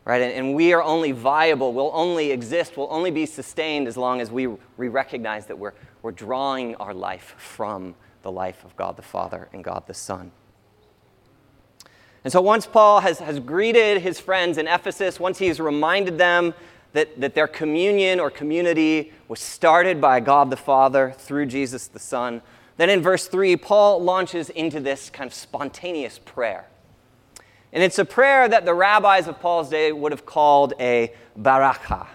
right? 0.05 0.21
And, 0.21 0.33
and, 0.33 0.55
we 0.55 0.73
are 0.73 0.83
only 0.83 1.13
viable, 1.13 1.73
we'll 1.73 1.91
only 1.95 2.31
exist, 2.31 2.77
we'll 2.77 2.89
only 2.91 3.11
be 3.11 3.27
sustained 3.27 3.89
as 3.89 3.97
long 3.97 4.21
as 4.21 4.31
we, 4.31 4.47
we 4.77 4.89
recognize 4.89 5.47
that 5.47 5.59
we're, 5.59 5.73
we're 6.03 6.13
drawing 6.13 6.75
our 6.77 6.93
life 6.93 7.35
from 7.39 7.95
the 8.25 8.33
life 8.33 8.65
of 8.65 8.75
God 8.77 8.97
the 8.97 9.03
Father 9.03 9.49
and 9.53 9.63
God 9.63 9.85
the 9.87 9.95
Son. 9.95 10.33
And 12.25 12.33
so 12.33 12.41
once 12.41 12.67
Paul 12.67 13.01
has, 13.01 13.19
has 13.21 13.39
greeted 13.39 14.01
his 14.01 14.19
friends 14.19 14.59
in 14.59 14.67
Ephesus, 14.67 15.21
once 15.21 15.39
he's 15.39 15.61
reminded 15.61 16.19
them 16.19 16.55
that, 16.95 17.21
that 17.21 17.35
their 17.35 17.47
communion 17.47 18.19
or 18.19 18.31
community 18.31 19.13
was 19.29 19.41
started 19.41 20.01
by 20.01 20.21
God 20.21 20.49
the 20.49 20.57
Father 20.57 21.15
through 21.17 21.47
Jesus 21.47 21.87
the 21.87 21.99
Son, 21.99 22.41
then 22.79 22.89
in 22.89 23.03
verse 23.03 23.29
3, 23.29 23.57
Paul 23.57 24.03
launches 24.03 24.49
into 24.51 24.81
this 24.81 25.11
kind 25.11 25.29
of 25.29 25.35
spontaneous 25.35 26.19
prayer. 26.19 26.67
And 27.73 27.83
it's 27.83 27.99
a 27.99 28.05
prayer 28.05 28.49
that 28.49 28.65
the 28.65 28.75
rabbis 28.75 29.29
of 29.29 29.39
Paul's 29.39 29.69
day 29.69 29.93
would 29.93 30.13
have 30.13 30.25
called 30.25 30.73
a 30.81 31.13
barakah, 31.39 32.07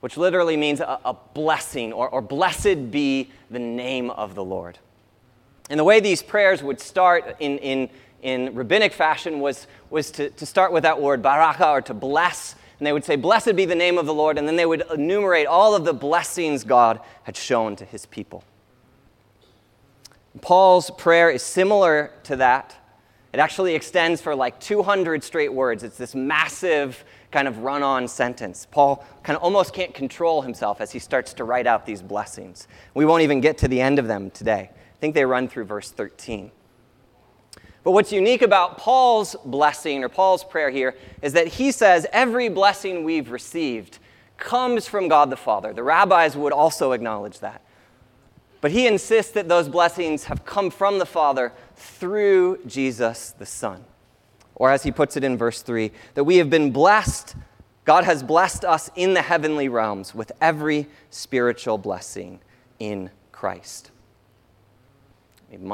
which 0.00 0.16
literally 0.16 0.56
means 0.56 0.80
a, 0.80 1.00
a 1.04 1.14
blessing 1.34 1.92
or, 1.92 2.08
or 2.08 2.22
blessed 2.22 2.90
be 2.90 3.30
the 3.50 3.58
name 3.58 4.10
of 4.10 4.34
the 4.34 4.44
Lord. 4.44 4.78
And 5.68 5.80
the 5.80 5.84
way 5.84 6.00
these 6.00 6.22
prayers 6.22 6.62
would 6.62 6.80
start 6.80 7.36
in, 7.40 7.58
in, 7.58 7.90
in 8.22 8.54
rabbinic 8.54 8.92
fashion 8.92 9.40
was, 9.40 9.66
was 9.90 10.10
to, 10.12 10.30
to 10.30 10.46
start 10.46 10.72
with 10.72 10.84
that 10.84 11.00
word 11.00 11.22
baraka, 11.22 11.70
or 11.70 11.82
to 11.82 11.94
bless. 11.94 12.54
And 12.78 12.86
they 12.86 12.92
would 12.92 13.04
say, 13.04 13.16
Blessed 13.16 13.56
be 13.56 13.64
the 13.64 13.74
name 13.74 13.98
of 13.98 14.06
the 14.06 14.14
Lord. 14.14 14.38
And 14.38 14.46
then 14.46 14.56
they 14.56 14.66
would 14.66 14.84
enumerate 14.92 15.46
all 15.46 15.74
of 15.74 15.84
the 15.84 15.94
blessings 15.94 16.64
God 16.64 17.00
had 17.24 17.36
shown 17.36 17.76
to 17.76 17.84
his 17.84 18.06
people. 18.06 18.44
Paul's 20.40 20.90
prayer 20.90 21.30
is 21.30 21.42
similar 21.42 22.12
to 22.24 22.36
that. 22.36 22.76
It 23.32 23.40
actually 23.40 23.74
extends 23.74 24.20
for 24.20 24.34
like 24.34 24.60
200 24.60 25.22
straight 25.22 25.52
words. 25.52 25.82
It's 25.82 25.98
this 25.98 26.14
massive 26.14 27.04
kind 27.30 27.48
of 27.48 27.58
run 27.58 27.82
on 27.82 28.08
sentence. 28.08 28.66
Paul 28.70 29.04
kind 29.22 29.36
of 29.36 29.42
almost 29.42 29.74
can't 29.74 29.92
control 29.92 30.42
himself 30.42 30.80
as 30.80 30.92
he 30.92 30.98
starts 30.98 31.34
to 31.34 31.44
write 31.44 31.66
out 31.66 31.84
these 31.84 32.00
blessings. 32.00 32.68
We 32.94 33.04
won't 33.04 33.22
even 33.22 33.40
get 33.40 33.58
to 33.58 33.68
the 33.68 33.80
end 33.80 33.98
of 33.98 34.06
them 34.06 34.30
today. 34.30 34.70
I 34.96 34.98
think 34.98 35.14
they 35.14 35.24
run 35.26 35.46
through 35.48 35.64
verse 35.64 35.90
13. 35.90 36.50
But 37.84 37.92
what's 37.92 38.10
unique 38.10 38.42
about 38.42 38.78
Paul's 38.78 39.36
blessing 39.44 40.02
or 40.02 40.08
Paul's 40.08 40.42
prayer 40.42 40.70
here 40.70 40.96
is 41.22 41.34
that 41.34 41.46
he 41.46 41.70
says 41.70 42.06
every 42.12 42.48
blessing 42.48 43.04
we've 43.04 43.30
received 43.30 43.98
comes 44.38 44.88
from 44.88 45.08
God 45.08 45.30
the 45.30 45.36
Father. 45.36 45.72
The 45.72 45.82
rabbis 45.82 46.36
would 46.36 46.52
also 46.52 46.92
acknowledge 46.92 47.40
that. 47.40 47.62
But 48.60 48.70
he 48.70 48.86
insists 48.86 49.32
that 49.32 49.48
those 49.48 49.68
blessings 49.68 50.24
have 50.24 50.44
come 50.44 50.70
from 50.70 50.98
the 50.98 51.06
Father 51.06 51.52
through 51.76 52.60
Jesus 52.66 53.32
the 53.38 53.46
Son. 53.46 53.84
Or 54.54 54.70
as 54.70 54.82
he 54.82 54.90
puts 54.90 55.16
it 55.16 55.22
in 55.22 55.36
verse 55.36 55.62
3, 55.62 55.92
that 56.14 56.24
we 56.24 56.38
have 56.38 56.48
been 56.48 56.72
blessed, 56.72 57.36
God 57.84 58.04
has 58.04 58.22
blessed 58.22 58.64
us 58.64 58.90
in 58.96 59.12
the 59.14 59.22
heavenly 59.22 59.68
realms 59.68 60.14
with 60.14 60.32
every 60.40 60.88
spiritual 61.10 61.76
blessing 61.76 62.40
in 62.78 63.10
Christ. 63.30 63.90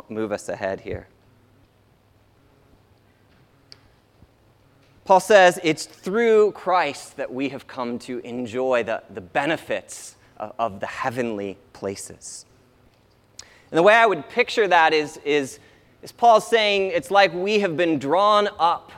Move 0.09 0.33
us 0.33 0.49
ahead 0.49 0.81
here. 0.81 1.09
Paul 5.05 5.21
says 5.21 5.59
it's 5.65 5.85
through 5.85 6.53
Christ 6.53 7.17
that 7.17 7.33
we 7.33 7.49
have 7.49 7.67
come 7.67 7.99
to 8.01 8.19
enjoy 8.21 8.85
the, 8.85 9.03
the 9.11 9.21
benefits 9.21 10.17
of, 10.37 10.55
of 10.59 10.81
the 10.81 10.87
heavenly 10.87 11.59
places. 11.73 12.47
And 13.71 13.79
the 13.79 13.83
way 13.83 13.95
I 13.95 14.07
would 14.07 14.29
picture 14.29 14.69
that 14.69 14.93
is, 14.93 15.19
is, 15.25 15.59
is 16.03 16.13
Paul 16.13 16.41
saying 16.41 16.93
it's 16.93 17.11
like 17.11 17.33
we 17.35 17.61
have 17.61 17.77
been 17.77 17.99
drawn 17.99 18.49
up 18.59 18.93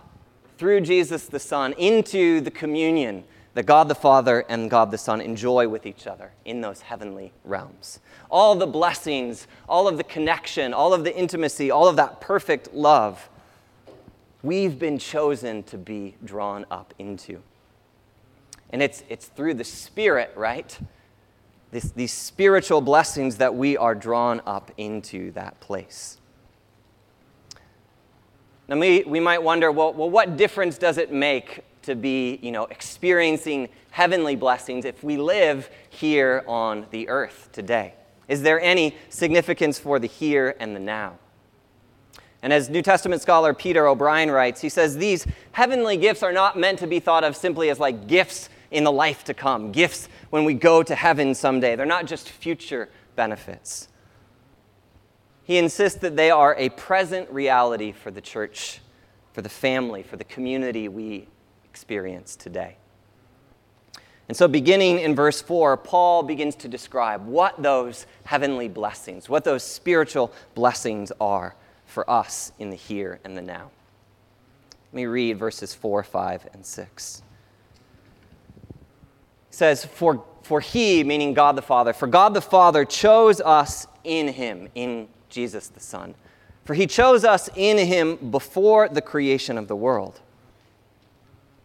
through 0.58 0.82
Jesus 0.82 1.26
the 1.26 1.38
Son 1.38 1.72
into 1.74 2.40
the 2.40 2.50
communion 2.50 3.24
that 3.54 3.66
God 3.66 3.88
the 3.88 3.94
Father 3.94 4.44
and 4.48 4.68
God 4.68 4.90
the 4.90 4.98
Son 4.98 5.20
enjoy 5.20 5.68
with 5.68 5.86
each 5.86 6.06
other 6.06 6.32
in 6.44 6.60
those 6.60 6.82
heavenly 6.82 7.32
realms. 7.44 8.00
All 8.30 8.54
the 8.54 8.66
blessings, 8.66 9.46
all 9.68 9.88
of 9.88 9.96
the 9.96 10.04
connection, 10.04 10.74
all 10.74 10.92
of 10.92 11.04
the 11.04 11.16
intimacy, 11.16 11.70
all 11.70 11.88
of 11.88 11.96
that 11.96 12.20
perfect 12.20 12.74
love, 12.74 13.28
we've 14.42 14.78
been 14.78 14.98
chosen 14.98 15.62
to 15.64 15.78
be 15.78 16.16
drawn 16.24 16.66
up 16.70 16.92
into. 16.98 17.40
And 18.70 18.82
it's, 18.82 19.04
it's 19.08 19.26
through 19.26 19.54
the 19.54 19.64
Spirit, 19.64 20.32
right? 20.34 20.76
this, 21.74 21.90
these 21.90 22.12
spiritual 22.12 22.80
blessings 22.80 23.38
that 23.38 23.52
we 23.52 23.76
are 23.76 23.96
drawn 23.96 24.40
up 24.46 24.70
into 24.76 25.32
that 25.32 25.58
place. 25.58 26.18
Now, 28.68 28.78
we, 28.78 29.02
we 29.02 29.18
might 29.18 29.42
wonder 29.42 29.72
well, 29.72 29.92
well, 29.92 30.08
what 30.08 30.36
difference 30.36 30.78
does 30.78 30.98
it 30.98 31.12
make 31.12 31.64
to 31.84 31.94
be 31.94 32.38
you 32.42 32.52
know, 32.52 32.64
experiencing 32.66 33.68
heavenly 33.90 34.36
blessings 34.36 34.84
if 34.84 35.02
we 35.02 35.16
live 35.16 35.70
here 35.90 36.44
on 36.46 36.86
the 36.90 37.08
earth 37.08 37.48
today? 37.52 37.94
Is 38.28 38.42
there 38.42 38.60
any 38.60 38.96
significance 39.08 39.78
for 39.78 39.98
the 39.98 40.06
here 40.06 40.56
and 40.58 40.74
the 40.74 40.80
now? 40.80 41.18
And 42.42 42.52
as 42.52 42.68
New 42.68 42.82
Testament 42.82 43.22
scholar 43.22 43.54
Peter 43.54 43.86
O'Brien 43.86 44.30
writes, 44.30 44.60
he 44.60 44.68
says 44.68 44.96
these 44.96 45.26
heavenly 45.52 45.96
gifts 45.96 46.22
are 46.22 46.32
not 46.32 46.58
meant 46.58 46.78
to 46.80 46.86
be 46.86 47.00
thought 47.00 47.24
of 47.24 47.36
simply 47.36 47.70
as 47.70 47.78
like 47.80 48.06
gifts 48.06 48.50
in 48.70 48.84
the 48.84 48.92
life 48.92 49.24
to 49.24 49.34
come, 49.34 49.72
gifts 49.72 50.08
when 50.30 50.44
we 50.44 50.52
go 50.52 50.82
to 50.82 50.94
heaven 50.94 51.34
someday. 51.34 51.76
They're 51.76 51.86
not 51.86 52.06
just 52.06 52.28
future 52.28 52.90
benefits. 53.16 53.88
He 55.44 55.58
insists 55.58 56.00
that 56.00 56.16
they 56.16 56.30
are 56.30 56.54
a 56.58 56.70
present 56.70 57.30
reality 57.30 57.92
for 57.92 58.10
the 58.10 58.20
church, 58.20 58.80
for 59.32 59.42
the 59.42 59.48
family, 59.48 60.02
for 60.02 60.16
the 60.16 60.24
community 60.24 60.88
we 60.88 61.28
experience 61.74 62.36
today. 62.36 62.76
And 64.28 64.36
so, 64.36 64.46
beginning 64.46 65.00
in 65.00 65.16
verse 65.16 65.42
4, 65.42 65.76
Paul 65.76 66.22
begins 66.22 66.54
to 66.56 66.68
describe 66.68 67.26
what 67.26 67.60
those 67.60 68.06
heavenly 68.22 68.68
blessings, 68.68 69.28
what 69.28 69.42
those 69.42 69.64
spiritual 69.64 70.32
blessings 70.54 71.10
are 71.20 71.56
for 71.84 72.08
us 72.08 72.52
in 72.60 72.70
the 72.70 72.76
here 72.76 73.18
and 73.24 73.36
the 73.36 73.42
now. 73.42 73.72
Let 74.92 74.94
me 74.94 75.06
read 75.06 75.36
verses 75.36 75.74
4, 75.74 76.04
5, 76.04 76.48
and 76.54 76.64
6. 76.64 77.22
It 78.70 78.76
says, 79.50 79.84
for, 79.84 80.24
for 80.42 80.60
he, 80.60 81.02
meaning 81.02 81.34
God 81.34 81.56
the 81.56 81.62
Father, 81.62 81.92
for 81.92 82.06
God 82.06 82.34
the 82.34 82.40
Father 82.40 82.84
chose 82.84 83.40
us 83.40 83.88
in 84.04 84.28
him, 84.28 84.68
in 84.76 85.08
Jesus 85.28 85.66
the 85.66 85.80
Son. 85.80 86.14
For 86.64 86.74
he 86.74 86.86
chose 86.86 87.24
us 87.24 87.50
in 87.56 87.78
him 87.78 88.30
before 88.30 88.88
the 88.88 89.02
creation 89.02 89.58
of 89.58 89.66
the 89.66 89.74
world 89.74 90.20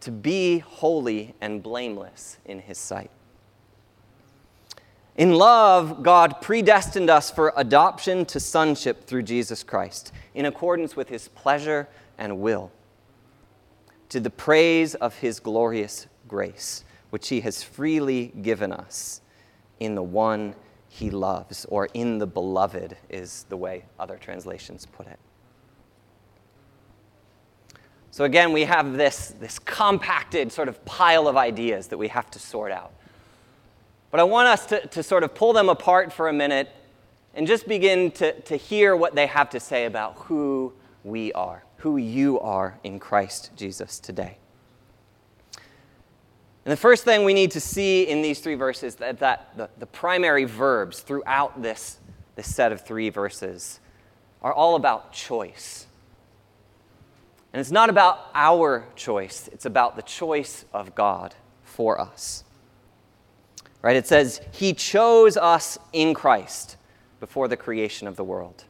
to 0.00 0.10
be 0.10 0.58
holy 0.58 1.34
and 1.40 1.62
blameless 1.62 2.38
in 2.44 2.60
his 2.60 2.78
sight. 2.78 3.10
In 5.16 5.34
love, 5.34 6.02
God 6.02 6.40
predestined 6.40 7.10
us 7.10 7.30
for 7.30 7.52
adoption 7.56 8.24
to 8.26 8.40
sonship 8.40 9.04
through 9.04 9.24
Jesus 9.24 9.62
Christ, 9.62 10.12
in 10.34 10.46
accordance 10.46 10.96
with 10.96 11.08
his 11.08 11.28
pleasure 11.28 11.88
and 12.16 12.38
will, 12.40 12.70
to 14.08 14.20
the 14.20 14.30
praise 14.30 14.94
of 14.94 15.16
his 15.18 15.40
glorious 15.40 16.06
grace, 16.26 16.84
which 17.10 17.28
he 17.28 17.42
has 17.42 17.62
freely 17.62 18.32
given 18.40 18.72
us 18.72 19.20
in 19.78 19.94
the 19.94 20.02
one 20.02 20.54
he 20.88 21.10
loves, 21.10 21.64
or 21.66 21.88
in 21.92 22.18
the 22.18 22.26
beloved, 22.26 22.96
is 23.10 23.44
the 23.48 23.56
way 23.56 23.84
other 23.98 24.16
translations 24.16 24.86
put 24.86 25.06
it. 25.06 25.18
So 28.10 28.24
again, 28.24 28.52
we 28.52 28.64
have 28.64 28.94
this, 28.94 29.34
this 29.40 29.58
compacted 29.58 30.50
sort 30.52 30.68
of 30.68 30.84
pile 30.84 31.28
of 31.28 31.36
ideas 31.36 31.88
that 31.88 31.98
we 31.98 32.08
have 32.08 32.30
to 32.32 32.38
sort 32.38 32.72
out. 32.72 32.92
But 34.10 34.20
I 34.20 34.24
want 34.24 34.48
us 34.48 34.66
to, 34.66 34.86
to 34.88 35.02
sort 35.02 35.22
of 35.22 35.34
pull 35.34 35.52
them 35.52 35.68
apart 35.68 36.12
for 36.12 36.28
a 36.28 36.32
minute 36.32 36.68
and 37.34 37.46
just 37.46 37.68
begin 37.68 38.10
to, 38.12 38.38
to 38.42 38.56
hear 38.56 38.96
what 38.96 39.14
they 39.14 39.26
have 39.26 39.50
to 39.50 39.60
say 39.60 39.84
about 39.84 40.16
who 40.16 40.72
we 41.04 41.32
are, 41.32 41.64
who 41.76 41.96
you 41.96 42.40
are 42.40 42.78
in 42.82 42.98
Christ 42.98 43.50
Jesus 43.56 44.00
today. 44.00 44.36
And 46.64 46.72
the 46.72 46.76
first 46.76 47.04
thing 47.04 47.24
we 47.24 47.32
need 47.32 47.52
to 47.52 47.60
see 47.60 48.02
in 48.02 48.20
these 48.20 48.40
three 48.40 48.56
verses 48.56 48.96
that, 48.96 49.20
that 49.20 49.56
the, 49.56 49.70
the 49.78 49.86
primary 49.86 50.44
verbs 50.44 51.00
throughout 51.00 51.62
this, 51.62 51.98
this 52.34 52.52
set 52.52 52.72
of 52.72 52.84
three 52.84 53.08
verses 53.08 53.80
are 54.42 54.52
all 54.52 54.74
about 54.74 55.12
choice. 55.12 55.86
And 57.52 57.60
it's 57.60 57.70
not 57.70 57.90
about 57.90 58.30
our 58.34 58.86
choice, 58.94 59.48
it's 59.52 59.66
about 59.66 59.96
the 59.96 60.02
choice 60.02 60.64
of 60.72 60.94
God 60.94 61.34
for 61.64 62.00
us. 62.00 62.44
Right? 63.82 63.96
It 63.96 64.06
says, 64.06 64.40
He 64.52 64.72
chose 64.72 65.36
us 65.36 65.78
in 65.92 66.14
Christ 66.14 66.76
before 67.18 67.48
the 67.48 67.56
creation 67.56 68.06
of 68.06 68.16
the 68.16 68.24
world. 68.24 68.64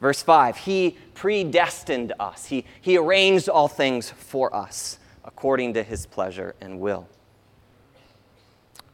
Verse 0.00 0.22
5, 0.22 0.56
He 0.56 0.96
predestined 1.14 2.12
us, 2.18 2.46
He, 2.46 2.64
he 2.80 2.96
arranged 2.96 3.48
all 3.48 3.68
things 3.68 4.10
for 4.10 4.54
us 4.54 4.98
according 5.24 5.74
to 5.74 5.82
His 5.82 6.06
pleasure 6.06 6.54
and 6.60 6.80
will. 6.80 7.06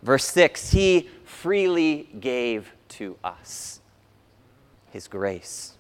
Verse 0.03 0.25
6, 0.25 0.73
He 0.73 1.09
freely 1.25 2.09
gave 2.19 2.73
to 2.89 3.17
us 3.25 3.81
His 4.91 5.09
grace. 5.09 5.76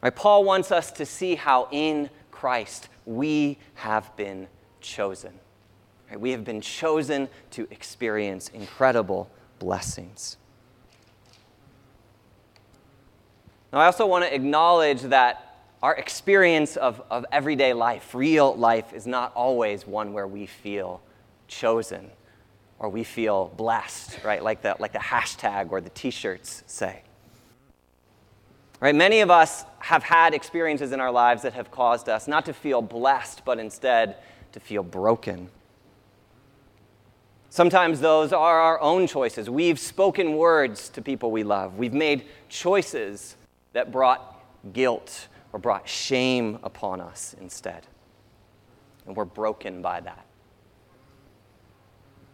Right, 0.00 0.14
Paul 0.14 0.44
wants 0.44 0.70
us 0.70 0.92
to 0.92 1.06
see 1.06 1.34
how 1.34 1.68
in 1.72 2.08
Christ 2.30 2.88
we 3.04 3.58
have 3.74 4.14
been 4.16 4.46
chosen. 4.80 5.32
Right, 6.08 6.20
we 6.20 6.30
have 6.30 6.44
been 6.44 6.60
chosen 6.60 7.28
to 7.52 7.66
experience 7.70 8.48
incredible 8.48 9.28
blessings. 9.58 10.36
Now, 13.72 13.80
I 13.80 13.86
also 13.86 14.06
want 14.06 14.24
to 14.24 14.34
acknowledge 14.34 15.02
that 15.02 15.44
our 15.82 15.94
experience 15.94 16.76
of, 16.76 17.02
of 17.10 17.26
everyday 17.30 17.72
life, 17.72 18.14
real 18.14 18.54
life, 18.54 18.92
is 18.92 19.06
not 19.06 19.32
always 19.34 19.86
one 19.86 20.12
where 20.12 20.26
we 20.26 20.46
feel 20.46 21.00
chosen 21.48 22.10
or 22.78 22.88
we 22.88 23.04
feel 23.04 23.52
blessed, 23.56 24.20
right? 24.24 24.42
Like 24.42 24.62
the, 24.62 24.76
like 24.78 24.92
the 24.92 24.98
hashtag 24.98 25.70
or 25.70 25.80
the 25.80 25.90
t 25.90 26.10
shirts 26.10 26.62
say. 26.66 27.02
Right? 28.80 28.94
Many 28.94 29.20
of 29.20 29.30
us 29.30 29.64
have 29.80 30.04
had 30.04 30.34
experiences 30.34 30.92
in 30.92 31.00
our 31.00 31.10
lives 31.10 31.42
that 31.42 31.54
have 31.54 31.70
caused 31.70 32.08
us 32.08 32.28
not 32.28 32.44
to 32.46 32.52
feel 32.52 32.80
blessed, 32.80 33.44
but 33.44 33.58
instead 33.58 34.16
to 34.52 34.60
feel 34.60 34.82
broken. 34.82 35.50
Sometimes 37.50 38.00
those 38.00 38.32
are 38.32 38.60
our 38.60 38.80
own 38.80 39.06
choices. 39.06 39.50
We've 39.50 39.80
spoken 39.80 40.36
words 40.36 40.90
to 40.90 41.02
people 41.02 41.30
we 41.30 41.42
love. 41.42 41.76
We've 41.76 41.94
made 41.94 42.26
choices 42.48 43.36
that 43.72 43.90
brought 43.90 44.40
guilt 44.72 45.28
or 45.52 45.58
brought 45.58 45.88
shame 45.88 46.58
upon 46.62 47.00
us 47.00 47.34
instead. 47.40 47.86
And 49.06 49.16
we're 49.16 49.24
broken 49.24 49.82
by 49.82 50.00
that. 50.00 50.27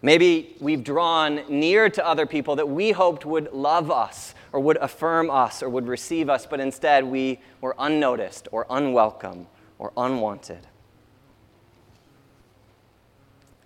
Maybe 0.04 0.54
we've 0.60 0.84
drawn 0.84 1.40
near 1.48 1.88
to 1.88 2.06
other 2.06 2.26
people 2.26 2.56
that 2.56 2.68
we 2.68 2.90
hoped 2.90 3.24
would 3.24 3.54
love 3.54 3.90
us 3.90 4.34
or 4.52 4.60
would 4.60 4.76
affirm 4.76 5.30
us 5.30 5.62
or 5.62 5.70
would 5.70 5.88
receive 5.88 6.28
us, 6.28 6.44
but 6.44 6.60
instead 6.60 7.04
we 7.04 7.40
were 7.62 7.74
unnoticed 7.78 8.46
or 8.52 8.66
unwelcome 8.68 9.46
or 9.78 9.94
unwanted. 9.96 10.66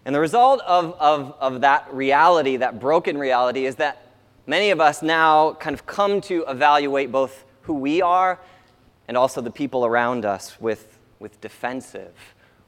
And 0.04 0.14
the 0.14 0.20
result 0.20 0.60
of, 0.60 0.94
of, 1.00 1.34
of 1.40 1.62
that 1.62 1.92
reality, 1.92 2.56
that 2.58 2.78
broken 2.78 3.18
reality, 3.18 3.66
is 3.66 3.74
that 3.74 4.06
many 4.46 4.70
of 4.70 4.80
us 4.80 5.02
now 5.02 5.54
kind 5.54 5.74
of 5.74 5.86
come 5.86 6.20
to 6.20 6.44
evaluate 6.46 7.10
both 7.10 7.46
who 7.62 7.74
we 7.74 8.00
are 8.00 8.38
and 9.08 9.16
also 9.16 9.40
the 9.40 9.50
people 9.50 9.84
around 9.84 10.24
us 10.24 10.60
with, 10.60 11.00
with 11.18 11.40
defensive 11.40 12.14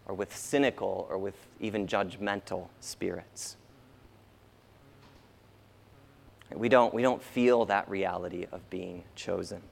or 0.07 0.15
with 0.17 0.37
cynical 0.37 1.07
or 1.09 1.19
with 1.19 1.37
even 1.61 1.87
judgmental 1.87 2.67
spirits. 2.81 3.59
We 6.55 6.69
don't, 6.69 6.93
we 6.93 7.03
don't 7.03 7.23
feel 7.23 7.65
that 7.67 7.89
reality 7.89 8.47
of 8.53 8.69
being 8.71 9.05
chosen. 9.15 9.63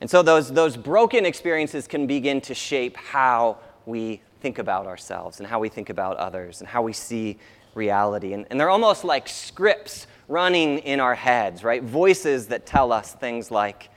And 0.00 0.10
so 0.10 0.22
those, 0.22 0.52
those 0.52 0.76
broken 0.76 1.24
experiences 1.24 1.88
can 1.88 2.06
begin 2.06 2.40
to 2.42 2.54
shape 2.54 2.96
how 2.96 3.58
we 3.86 4.20
think 4.40 4.58
about 4.58 4.86
ourselves 4.86 5.40
and 5.40 5.48
how 5.48 5.58
we 5.58 5.68
think 5.68 5.90
about 5.90 6.16
others 6.18 6.60
and 6.60 6.68
how 6.68 6.82
we 6.82 6.92
see 6.92 7.38
reality. 7.74 8.32
And, 8.32 8.46
and 8.50 8.60
they're 8.60 8.70
almost 8.70 9.04
like 9.04 9.28
scripts 9.28 10.06
running 10.28 10.78
in 10.78 11.00
our 11.00 11.14
heads, 11.14 11.64
right? 11.64 11.82
Voices 11.82 12.48
that 12.48 12.66
tell 12.66 12.92
us 12.92 13.12
things 13.12 13.50
like, 13.50 13.90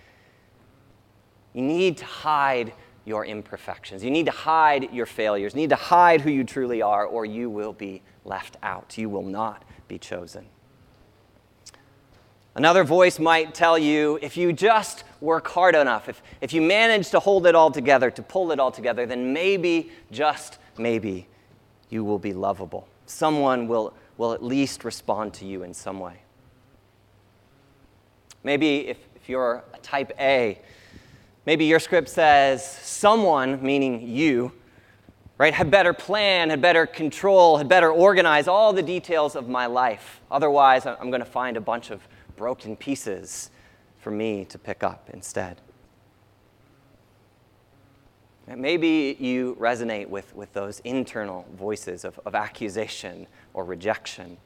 you 1.54 1.62
need 1.62 1.98
to 1.98 2.06
hide 2.06 2.74
your 3.06 3.26
imperfections. 3.26 4.04
You 4.04 4.12
need 4.12 4.28
to 4.28 4.32
hide 4.32 4.94
your 4.94 5.08
failures. 5.08 5.54
You 5.54 5.62
need 5.62 5.72
to 5.72 5.76
hide 5.76 6.22
who 6.22 6.30
you 6.30 6.44
truly 6.44 6.82
are, 6.82 7.06
or 7.06 7.26
you 7.26 7.50
will 7.50 7.74
be 7.74 8.04
left 8.24 8.58
out. 8.62 8.98
You 8.98 9.10
will 9.10 9.24
not 9.24 9.64
be 9.88 9.98
chosen. 9.98 10.46
Another 12.60 12.84
voice 12.84 13.20
might 13.20 13.54
tell 13.54 13.78
you 13.78 14.20
if 14.22 14.36
you 14.36 14.52
just 14.52 15.06
work 15.22 15.48
hard 15.48 15.76
enough, 15.76 16.10
if, 16.10 16.22
if 16.42 16.52
you 16.52 16.62
manage 16.62 17.10
to 17.12 17.18
hold 17.18 17.48
it 17.48 17.56
all 17.56 17.72
together, 17.72 18.12
to 18.12 18.22
pull 18.22 18.52
it 18.52 18.60
all 18.60 18.70
together, 18.70 19.06
then 19.06 19.32
maybe, 19.32 19.92
just 20.12 20.58
maybe, 20.78 21.26
you 21.90 22.04
will 22.04 22.20
be 22.20 22.34
lovable. 22.34 22.86
Someone 23.06 23.70
will, 23.70 23.94
will 24.18 24.34
at 24.34 24.44
least 24.44 24.84
respond 24.84 25.34
to 25.36 25.46
you 25.46 25.64
in 25.64 25.74
some 25.74 26.02
way. 26.02 26.20
Maybe 28.44 28.90
if, 28.90 28.98
if 29.16 29.30
you're 29.30 29.64
a 29.74 29.78
type 29.78 30.12
A, 30.20 30.60
maybe 31.46 31.64
your 31.64 31.80
script 31.80 32.10
says 32.10 32.70
someone, 32.70 33.64
meaning 33.64 34.06
you, 34.06 34.52
right, 35.38 35.54
had 35.54 35.72
better 35.72 35.94
plan, 35.94 36.50
had 36.50 36.62
better 36.62 36.86
control, 36.86 37.58
had 37.58 37.70
better 37.70 37.90
organize 37.90 38.50
all 38.50 38.74
the 38.74 38.84
details 38.84 39.38
of 39.38 39.48
my 39.48 39.66
life. 39.66 40.20
Otherwise, 40.30 40.86
I'm 40.86 41.10
going 41.10 41.22
to 41.22 41.26
find 41.26 41.56
a 41.56 41.62
bunch 41.62 41.90
of 41.90 42.06
broken 42.40 42.78
pieces 42.78 43.52
for 44.00 44.12
me 44.12 44.46
to 44.46 44.58
pick 44.58 44.82
up 44.82 45.10
instead. 45.14 45.60
Maybe 48.48 49.18
you 49.20 49.58
resonate 49.60 50.08
with, 50.08 50.34
with 50.34 50.54
those 50.54 50.80
internal 50.80 51.46
voices 51.56 52.06
of, 52.06 52.18
of 52.26 52.36
accusation 52.36 53.28
or 53.54 53.66
rejection 53.66 54.38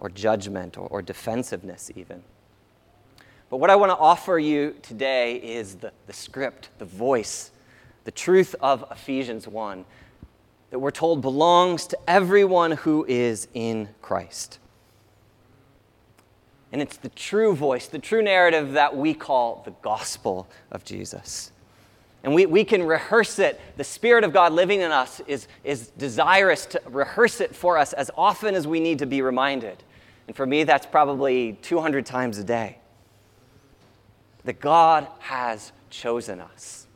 or 0.00 0.08
judgment 0.08 0.78
or, 0.78 0.88
or 0.88 1.02
defensiveness, 1.02 1.90
even. 1.94 2.22
But 3.50 3.58
what 3.58 3.68
I 3.68 3.76
want 3.76 3.90
to 3.90 3.98
offer 3.98 4.38
you 4.38 4.74
today 4.80 5.36
is 5.36 5.76
the, 5.76 5.92
the 6.06 6.14
script, 6.14 6.70
the 6.78 6.86
voice, 6.86 7.50
the 8.04 8.10
truth 8.10 8.56
of 8.60 8.86
Ephesians 8.90 9.46
1 9.46 9.84
that 10.70 10.78
we're 10.78 10.90
told 10.90 11.20
belongs 11.20 11.86
to 11.88 11.98
everyone 12.08 12.72
who 12.72 13.04
is 13.06 13.48
in 13.52 13.90
Christ. 14.00 14.58
And 16.72 16.82
it's 16.82 16.96
the 16.96 17.08
true 17.10 17.54
voice, 17.54 17.86
the 17.86 17.98
true 17.98 18.22
narrative 18.22 18.72
that 18.72 18.96
we 18.96 19.14
call 19.14 19.62
the 19.64 19.70
gospel 19.82 20.48
of 20.70 20.84
Jesus. 20.84 21.52
And 22.24 22.34
we, 22.34 22.46
we 22.46 22.64
can 22.64 22.82
rehearse 22.82 23.38
it. 23.38 23.60
The 23.76 23.84
Spirit 23.84 24.24
of 24.24 24.32
God 24.32 24.52
living 24.52 24.80
in 24.80 24.90
us 24.90 25.20
is, 25.26 25.48
is 25.64 25.88
desirous 25.96 26.66
to 26.66 26.82
rehearse 26.86 27.40
it 27.40 27.54
for 27.54 27.78
us 27.78 27.92
as 27.92 28.10
often 28.16 28.54
as 28.54 28.66
we 28.66 28.80
need 28.80 28.98
to 28.98 29.06
be 29.06 29.22
reminded. 29.22 29.82
And 30.26 30.36
for 30.36 30.44
me, 30.44 30.64
that's 30.64 30.84
probably 30.84 31.54
200 31.62 32.04
times 32.04 32.38
a 32.38 32.44
day. 32.44 32.78
That 34.44 34.60
God 34.60 35.06
has 35.20 35.72
chosen 35.90 36.40
us. 36.40 36.87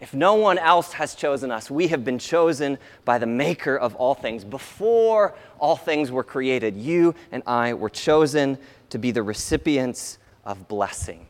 If 0.00 0.12
no 0.12 0.34
one 0.34 0.58
else 0.58 0.92
has 0.92 1.14
chosen 1.14 1.50
us, 1.50 1.70
we 1.70 1.88
have 1.88 2.04
been 2.04 2.18
chosen 2.18 2.78
by 3.04 3.18
the 3.18 3.26
Maker 3.26 3.76
of 3.76 3.94
all 3.96 4.14
things. 4.14 4.44
Before 4.44 5.34
all 5.58 5.76
things 5.76 6.10
were 6.10 6.24
created, 6.24 6.76
you 6.76 7.14
and 7.32 7.42
I 7.46 7.72
were 7.72 7.88
chosen 7.88 8.58
to 8.90 8.98
be 8.98 9.10
the 9.10 9.22
recipients 9.22 10.18
of 10.44 10.68
blessing. 10.68 11.26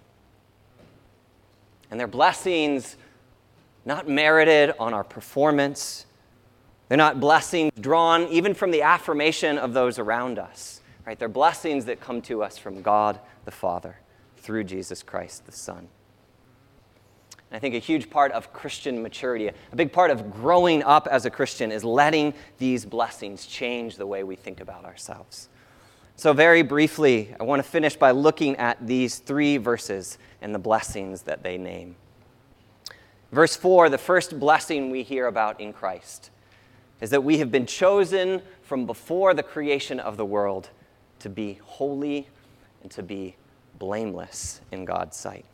And 1.91 2.01
they're 2.01 2.09
blessings 2.09 2.97
not 3.85 4.09
merited 4.09 4.75
on 4.81 4.93
our 4.93 5.05
performance. 5.05 6.07
They're 6.89 6.99
not 6.99 7.21
blessings 7.21 7.73
drawn 7.81 8.27
even 8.29 8.53
from 8.53 8.73
the 8.73 8.83
affirmation 8.83 9.59
of 9.59 9.73
those 9.73 9.99
around 9.99 10.41
us. 10.41 10.81
Right? 11.07 11.17
They're 11.17 11.29
blessings 11.29 11.85
that 11.85 12.01
come 12.01 12.21
to 12.23 12.43
us 12.43 12.59
from 12.59 12.83
God 12.83 13.21
the 13.45 13.53
Father 13.53 13.97
through 14.39 14.65
Jesus 14.65 15.05
Christ 15.05 15.47
the 15.47 15.53
Son. 15.53 15.89
And 17.51 17.57
I 17.57 17.61
think 17.61 17.75
a 17.75 17.79
huge 17.79 18.11
part 18.11 18.33
of 18.33 18.53
Christian 18.53 19.03
maturity, 19.03 19.49
a 19.49 19.77
big 19.77 19.93
part 19.93 20.11
of 20.11 20.33
growing 20.33 20.83
up 20.83 21.07
as 21.07 21.27
a 21.27 21.31
Christian, 21.31 21.71
is 21.71 21.85
letting 21.85 22.35
these 22.59 22.85
blessings 22.85 23.47
change 23.47 23.97
the 23.97 24.07
way 24.07 24.25
we 24.25 24.37
think 24.37 24.61
about 24.61 24.85
ourselves. 24.85 25.49
So, 26.17 26.33
very 26.33 26.63
briefly, 26.63 27.35
I 27.39 27.45
want 27.45 27.63
to 27.63 27.69
finish 27.69 27.95
by 27.95 28.11
looking 28.11 28.57
at 28.57 28.85
these 28.85 29.19
three 29.19 29.59
verses 29.59 30.19
and 30.41 30.55
the 30.55 30.59
blessings 30.59 31.23
that 31.23 31.43
they 31.43 31.59
name. 31.59 31.97
Verse 33.33 33.55
4, 33.55 33.91
the 33.91 33.99
first 33.99 34.41
blessing 34.41 34.91
we 34.91 35.03
hear 35.03 35.27
about 35.27 35.61
in 35.61 35.73
Christ 35.73 36.31
is 37.01 37.11
that 37.11 37.23
we 37.23 37.39
have 37.39 37.53
been 37.53 37.67
chosen 37.67 38.41
from 38.63 38.87
before 38.87 39.35
the 39.35 39.43
creation 39.43 40.01
of 40.01 40.17
the 40.17 40.25
world 40.25 40.71
to 41.19 41.29
be 41.29 41.61
holy 41.65 42.29
and 42.83 42.91
to 42.93 43.03
be 43.03 43.37
blameless 43.79 44.61
in 44.73 44.85
God's 44.85 45.17
sight. 45.17 45.45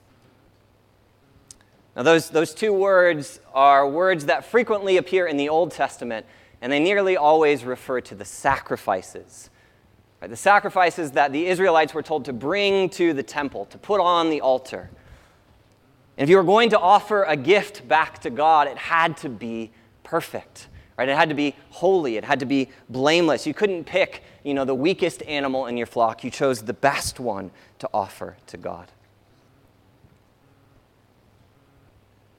Now, 1.95 2.03
those, 2.03 2.31
those 2.31 2.55
two 2.55 2.73
words 2.73 3.41
are 3.53 3.89
words 3.89 4.27
that 4.27 4.45
frequently 4.45 4.97
appear 4.97 5.27
in 5.27 5.37
the 5.37 5.49
Old 5.49 5.73
Testament, 5.73 6.27
and 6.61 6.73
they 6.73 6.81
nearly 6.81 7.17
always 7.17 7.65
refer 7.65 8.01
to 8.03 8.15
the 8.15 8.25
sacrifices 8.25 9.51
Right? 10.23 10.31
The 10.31 10.37
sacrifices 10.37 11.11
that 11.13 11.33
the 11.33 11.49
Israelites 11.49 11.93
were 11.93 12.03
told 12.03 12.27
to 12.27 12.33
bring 12.33 12.89
to 12.91 13.13
the 13.13 13.25
temple, 13.25 13.65
to 13.67 13.77
put 13.77 14.01
on 14.01 14.31
the 14.31 14.41
altar. 14.41 14.89
And 16.17 16.23
if 16.23 16.31
you 16.31 16.37
were 16.37 16.45
going 16.45 16.71
to 16.71 16.79
offer 16.79 17.25
a 17.25 17.37
gift 17.37 17.87
back 17.89 18.21
to 18.21 18.31
God, 18.31 18.69
it 18.69 18.79
had 18.79 19.17
to 19.19 19.29
be 19.29 19.73
perfect. 20.05 20.69
Right? 20.97 21.09
It 21.09 21.17
had 21.17 21.31
to 21.31 21.35
be 21.35 21.57
holy. 21.71 22.19
It 22.19 22.25
had 22.25 22.39
to 22.39 22.47
be 22.47 22.69
blameless. 22.89 23.49
You 23.49 23.55
couldn't 23.55 23.83
pick, 23.85 24.23
you 24.45 24.55
know, 24.55 24.65
the 24.65 24.77
weakest 24.77 25.23
animal 25.23 25.67
in 25.67 25.77
your 25.77 25.89
flock. 25.89 26.23
You 26.23 26.31
chose 26.31 26.63
the 26.63 26.75
best 26.75 27.19
one 27.19 27.51
to 27.81 27.91
offer 27.93 28.37
to 28.47 28.57
God. 28.57 28.87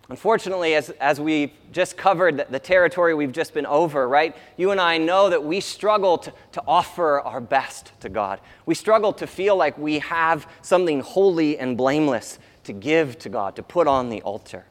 Unfortunately, 0.10 0.76
as, 0.76 0.90
as 0.92 1.20
we've 1.22 1.52
just 1.72 1.96
covered 1.96 2.46
the, 2.50 2.60
territory 2.60 3.14
we've 3.14 3.32
just 3.32 3.54
been 3.54 3.66
over, 3.66 4.08
right, 4.08 4.36
you 4.58 4.72
and 4.72 4.80
I 4.80 4.98
know 4.98 5.30
that 5.30 5.44
we 5.44 5.62
struggle 5.62 6.18
to, 6.18 6.34
to 6.52 6.64
offer 6.68 7.22
our 7.22 7.40
best 7.40 7.94
to 8.02 8.10
God. 8.10 8.42
We 8.66 8.76
struggle 8.76 9.14
to 9.14 9.28
feel 9.28 9.56
like 9.56 9.78
we 9.78 10.00
have 10.00 10.48
something 10.62 11.00
holy 11.00 11.58
and 11.58 11.78
blameless 11.78 12.38
to 12.66 12.74
give 12.74 13.18
to 13.20 13.30
God, 13.30 13.56
to 13.56 13.64
put 13.64 13.88
on 13.88 14.10
the 14.10 14.22
altar. 14.24 14.66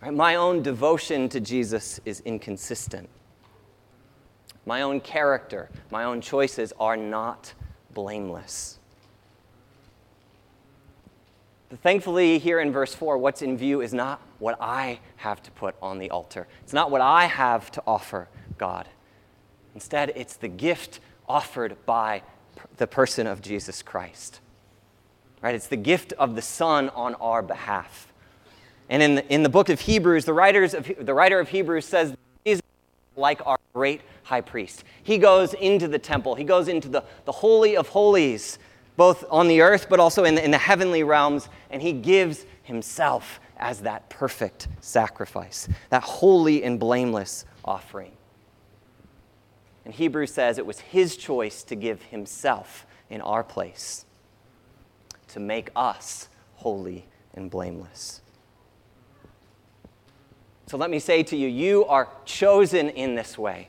Right? 0.00 0.14
My 0.14 0.36
own 0.36 0.62
devotion 0.62 1.28
to 1.28 1.40
Jesus 1.40 2.00
is 2.06 2.20
inconsistent. 2.20 3.10
My 4.64 4.80
own 4.82 5.00
character, 5.00 5.68
my 5.90 6.04
own 6.04 6.22
choices 6.22 6.72
are 6.80 6.96
not 6.96 7.52
blameless. 7.92 8.78
Thankfully, 11.82 12.38
here 12.38 12.60
in 12.60 12.72
verse 12.72 12.94
4, 12.94 13.18
what's 13.18 13.42
in 13.42 13.56
view 13.56 13.80
is 13.80 13.92
not 13.92 14.20
what 14.38 14.56
I 14.60 15.00
have 15.16 15.42
to 15.42 15.50
put 15.50 15.74
on 15.80 15.98
the 15.98 16.10
altar. 16.10 16.46
It's 16.62 16.72
not 16.72 16.90
what 16.90 17.00
I 17.00 17.26
have 17.26 17.70
to 17.72 17.82
offer 17.86 18.28
God. 18.58 18.88
Instead, 19.74 20.12
it's 20.14 20.36
the 20.36 20.48
gift 20.48 21.00
offered 21.28 21.76
by 21.86 22.22
the 22.76 22.86
person 22.86 23.26
of 23.26 23.40
Jesus 23.40 23.82
Christ. 23.82 24.40
Right? 25.42 25.54
It's 25.54 25.66
the 25.66 25.76
gift 25.76 26.12
of 26.14 26.36
the 26.36 26.42
Son 26.42 26.90
on 26.90 27.14
our 27.16 27.42
behalf. 27.42 28.12
And 28.88 29.02
in 29.02 29.14
the, 29.16 29.32
in 29.32 29.42
the 29.42 29.48
book 29.48 29.68
of 29.68 29.80
Hebrews, 29.80 30.24
the, 30.24 30.32
writers 30.32 30.74
of, 30.74 30.90
the 31.00 31.14
writer 31.14 31.40
of 31.40 31.48
Hebrews 31.48 31.86
says, 31.86 32.14
Jesus 32.44 32.62
like 33.16 33.44
our 33.46 33.58
great 33.72 34.02
high 34.24 34.40
priest. 34.40 34.84
He 35.02 35.18
goes 35.18 35.54
into 35.54 35.88
the 35.88 35.98
temple, 35.98 36.34
he 36.34 36.44
goes 36.44 36.68
into 36.68 36.88
the, 36.88 37.04
the 37.24 37.32
Holy 37.32 37.76
of 37.76 37.88
Holies 37.88 38.58
both 38.96 39.24
on 39.30 39.48
the 39.48 39.60
earth 39.60 39.86
but 39.88 40.00
also 40.00 40.24
in 40.24 40.34
the, 40.34 40.44
in 40.44 40.50
the 40.50 40.58
heavenly 40.58 41.02
realms, 41.02 41.48
and 41.70 41.82
he 41.82 41.92
gives 41.92 42.46
himself 42.62 43.40
as 43.56 43.80
that 43.80 44.08
perfect 44.10 44.68
sacrifice, 44.80 45.68
that 45.90 46.02
holy 46.02 46.64
and 46.64 46.78
blameless 46.78 47.44
offering. 47.64 48.12
And 49.84 49.94
Hebrews 49.94 50.32
says 50.32 50.58
it 50.58 50.66
was 50.66 50.80
his 50.80 51.16
choice 51.16 51.62
to 51.64 51.74
give 51.74 52.02
himself 52.02 52.86
in 53.10 53.20
our 53.20 53.44
place, 53.44 54.06
to 55.28 55.40
make 55.40 55.70
us 55.76 56.28
holy 56.54 57.06
and 57.34 57.50
blameless. 57.50 58.22
So 60.66 60.78
let 60.78 60.90
me 60.90 60.98
say 60.98 61.22
to 61.24 61.36
you, 61.36 61.46
you 61.48 61.84
are 61.84 62.08
chosen 62.24 62.88
in 62.90 63.14
this 63.14 63.36
way. 63.36 63.68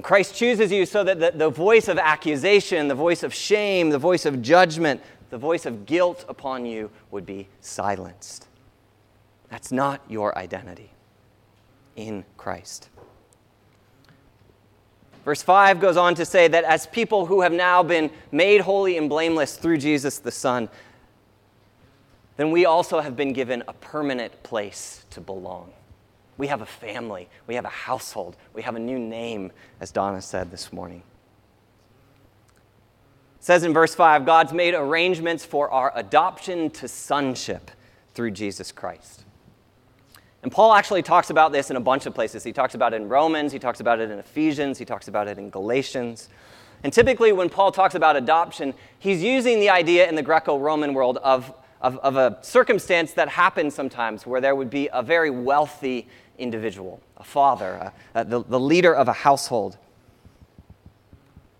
And 0.00 0.04
Christ 0.06 0.34
chooses 0.34 0.72
you 0.72 0.86
so 0.86 1.04
that 1.04 1.20
the, 1.20 1.30
the 1.34 1.50
voice 1.50 1.86
of 1.86 1.98
accusation, 1.98 2.88
the 2.88 2.94
voice 2.94 3.22
of 3.22 3.34
shame, 3.34 3.90
the 3.90 3.98
voice 3.98 4.24
of 4.24 4.40
judgment, 4.40 5.02
the 5.28 5.36
voice 5.36 5.66
of 5.66 5.84
guilt 5.84 6.24
upon 6.26 6.64
you 6.64 6.90
would 7.10 7.26
be 7.26 7.48
silenced. 7.60 8.48
That's 9.50 9.70
not 9.70 10.00
your 10.08 10.38
identity 10.38 10.90
in 11.96 12.24
Christ. 12.38 12.88
Verse 15.26 15.42
5 15.42 15.80
goes 15.80 15.98
on 15.98 16.14
to 16.14 16.24
say 16.24 16.48
that 16.48 16.64
as 16.64 16.86
people 16.86 17.26
who 17.26 17.42
have 17.42 17.52
now 17.52 17.82
been 17.82 18.10
made 18.32 18.62
holy 18.62 18.96
and 18.96 19.06
blameless 19.06 19.56
through 19.56 19.76
Jesus 19.76 20.18
the 20.18 20.30
Son, 20.30 20.70
then 22.38 22.50
we 22.50 22.64
also 22.64 23.00
have 23.00 23.16
been 23.16 23.34
given 23.34 23.62
a 23.68 23.74
permanent 23.74 24.42
place 24.44 25.04
to 25.10 25.20
belong. 25.20 25.70
We 26.40 26.46
have 26.46 26.62
a 26.62 26.66
family. 26.66 27.28
We 27.46 27.56
have 27.56 27.66
a 27.66 27.68
household. 27.68 28.34
We 28.54 28.62
have 28.62 28.74
a 28.74 28.78
new 28.78 28.98
name, 28.98 29.52
as 29.78 29.90
Donna 29.90 30.22
said 30.22 30.50
this 30.50 30.72
morning. 30.72 31.02
It 33.36 33.44
says 33.44 33.62
in 33.62 33.74
verse 33.74 33.94
5 33.94 34.24
God's 34.24 34.54
made 34.54 34.72
arrangements 34.72 35.44
for 35.44 35.70
our 35.70 35.92
adoption 35.94 36.70
to 36.70 36.88
sonship 36.88 37.70
through 38.14 38.30
Jesus 38.30 38.72
Christ. 38.72 39.24
And 40.42 40.50
Paul 40.50 40.72
actually 40.72 41.02
talks 41.02 41.28
about 41.28 41.52
this 41.52 41.68
in 41.68 41.76
a 41.76 41.80
bunch 41.80 42.06
of 42.06 42.14
places. 42.14 42.42
He 42.42 42.54
talks 42.54 42.74
about 42.74 42.94
it 42.94 43.02
in 43.02 43.10
Romans, 43.10 43.52
he 43.52 43.58
talks 43.58 43.80
about 43.80 44.00
it 44.00 44.10
in 44.10 44.18
Ephesians, 44.18 44.78
he 44.78 44.86
talks 44.86 45.08
about 45.08 45.28
it 45.28 45.36
in 45.36 45.50
Galatians. 45.50 46.30
And 46.82 46.90
typically, 46.90 47.32
when 47.32 47.50
Paul 47.50 47.70
talks 47.70 47.94
about 47.94 48.16
adoption, 48.16 48.72
he's 48.98 49.22
using 49.22 49.60
the 49.60 49.68
idea 49.68 50.08
in 50.08 50.14
the 50.14 50.22
Greco 50.22 50.58
Roman 50.58 50.94
world 50.94 51.18
of, 51.18 51.52
of, 51.82 51.98
of, 51.98 52.16
a 52.16 52.38
circumstance 52.40 53.12
that 53.12 53.28
happens 53.28 53.74
sometimes 53.74 54.26
where 54.26 54.40
there 54.40 54.54
would 54.54 54.70
be 54.70 54.88
a 54.94 55.02
very 55.02 55.28
wealthy 55.28 56.08
individual, 56.40 57.00
a 57.16 57.24
father, 57.24 57.92
a, 58.14 58.20
a, 58.20 58.24
the, 58.24 58.42
the 58.42 58.60
leader 58.60 58.94
of 58.94 59.08
a 59.08 59.12
household, 59.12 59.76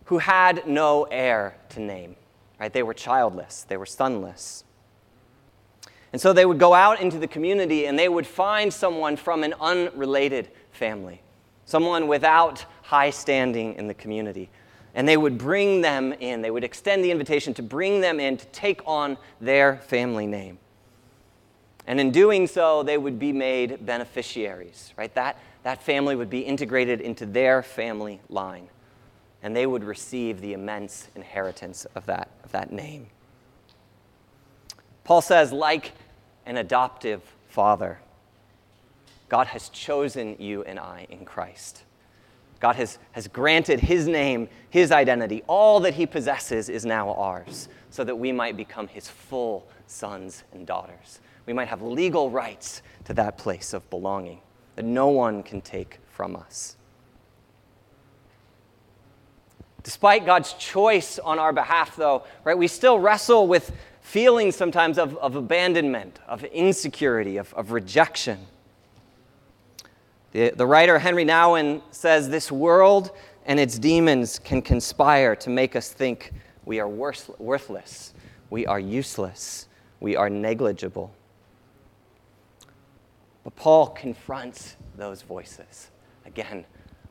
who 0.07 0.19
had 0.19 0.67
no 0.67 1.05
heir 1.05 1.55
to 1.69 1.81
name. 1.81 2.17
Right? 2.59 2.73
They 2.73 2.83
were 2.83 2.95
childless, 2.95 3.65
they 3.69 3.77
were 3.77 3.87
sonless. 3.87 4.65
And 6.13 6.21
so 6.21 6.33
they 6.33 6.45
would 6.45 6.59
go 6.59 6.75
out 6.75 7.01
into 7.01 7.19
the 7.19 7.29
community 7.29 7.87
and 7.87 7.99
they 7.99 8.09
would 8.09 8.27
find 8.27 8.73
someone 8.73 9.17
from 9.17 9.45
an 9.45 9.55
unrelated 9.61 10.51
family, 10.73 11.23
someone 11.67 12.09
without 12.09 12.65
high 12.83 13.11
standing 13.11 13.75
in 13.75 13.87
the 13.87 13.95
community. 13.95 14.51
And 14.95 15.07
they 15.07 15.17
would 15.17 15.39
bring 15.39 15.83
them 15.83 16.13
in. 16.15 16.43
They 16.43 16.51
would 16.51 16.65
extend 16.65 17.05
the 17.05 17.13
invitation 17.13 17.55
to 17.55 17.63
bring 17.63 18.01
them 18.01 18.19
in 18.19 18.37
to 18.37 18.47
take 18.47 18.83
on 18.87 19.17
their 19.41 19.77
family 19.77 20.27
name. 20.27 20.59
And 21.91 21.99
in 21.99 22.13
doing 22.13 22.47
so, 22.47 22.85
they 22.85 22.97
would 22.97 23.19
be 23.19 23.33
made 23.33 23.85
beneficiaries, 23.85 24.95
right? 24.97 25.13
That, 25.17 25.41
that 25.65 25.83
family 25.83 26.15
would 26.15 26.31
be 26.31 26.39
integrated 26.39 27.01
into 27.01 27.27
their 27.27 27.65
family 27.65 28.21
line. 28.29 28.69
And 29.43 29.57
they 29.57 29.67
would 29.67 29.83
receive 29.83 30.41
the 30.41 30.53
immense 30.53 31.09
inheritance 31.17 31.87
of 31.97 32.07
that, 32.07 32.31
of 32.45 32.53
that 32.53 32.71
name. 32.71 33.09
Paul 35.03 35.21
says, 35.21 35.51
like 35.51 35.91
an 36.47 36.59
adoptive 36.59 37.23
father, 37.49 37.99
God 39.29 39.49
has 39.49 39.69
chosen 39.69 40.37
you 40.39 40.63
and 40.63 40.79
I 40.79 41.09
in 41.11 41.25
Christ 41.25 41.83
God 42.61 42.77
has, 42.77 42.99
has 43.13 43.27
granted 43.27 43.81
his 43.81 44.07
name, 44.07 44.49
his 44.69 44.93
identity. 44.93 45.43
All 45.47 45.81
that 45.81 45.95
he 45.95 46.07
possesses 46.07 46.69
is 46.69 46.85
now 46.85 47.13
ours, 47.15 47.69
so 47.89 48.05
that 48.05 48.15
we 48.15 48.31
might 48.33 48.57
become 48.57 48.87
his 48.87 49.09
full 49.09 49.67
sons 49.87 50.45
and 50.53 50.67
daughters. 50.67 51.21
We 51.51 51.55
might 51.55 51.67
have 51.67 51.83
legal 51.83 52.31
rights 52.31 52.81
to 53.07 53.15
that 53.15 53.37
place 53.37 53.73
of 53.73 53.91
belonging 53.91 54.39
that 54.77 54.85
no 54.85 55.09
one 55.09 55.43
can 55.43 55.61
take 55.61 55.99
from 56.09 56.37
us. 56.37 56.77
Despite 59.83 60.25
God's 60.25 60.53
choice 60.53 61.19
on 61.19 61.41
our 61.41 61.53
behalf, 61.53 61.97
though, 61.97 62.23
right, 62.45 62.57
we 62.57 62.69
still 62.69 63.01
wrestle 63.01 63.49
with 63.49 63.73
feelings 64.01 64.55
sometimes 64.55 64.97
of, 64.97 65.17
of 65.17 65.35
abandonment, 65.35 66.21
of 66.29 66.45
insecurity, 66.45 67.37
of, 67.37 67.53
of 67.55 67.73
rejection. 67.73 68.39
The, 70.31 70.51
the 70.51 70.69
writer 70.69 71.01
Henri 71.01 71.25
Nouwen 71.25 71.83
says 71.91 72.29
this 72.29 72.53
world 72.53 73.11
and 73.45 73.59
its 73.59 73.77
demons 73.77 74.39
can 74.39 74.63
conspire 74.63 75.35
to 75.35 75.51
make 75.51 75.75
us 75.75 75.93
think 75.93 76.33
we 76.65 76.79
are 76.79 76.89
worth, 76.89 77.29
worthless, 77.41 78.15
we 78.51 78.67
are 78.67 78.79
useless, 78.79 79.67
we 79.99 80.15
are 80.15 80.31
negligible. 80.31 81.13
But 83.45 83.57
Paul 83.57 83.89
confronts 83.89 84.77
those 84.97 85.23
voices 85.23 85.91
again 86.27 86.65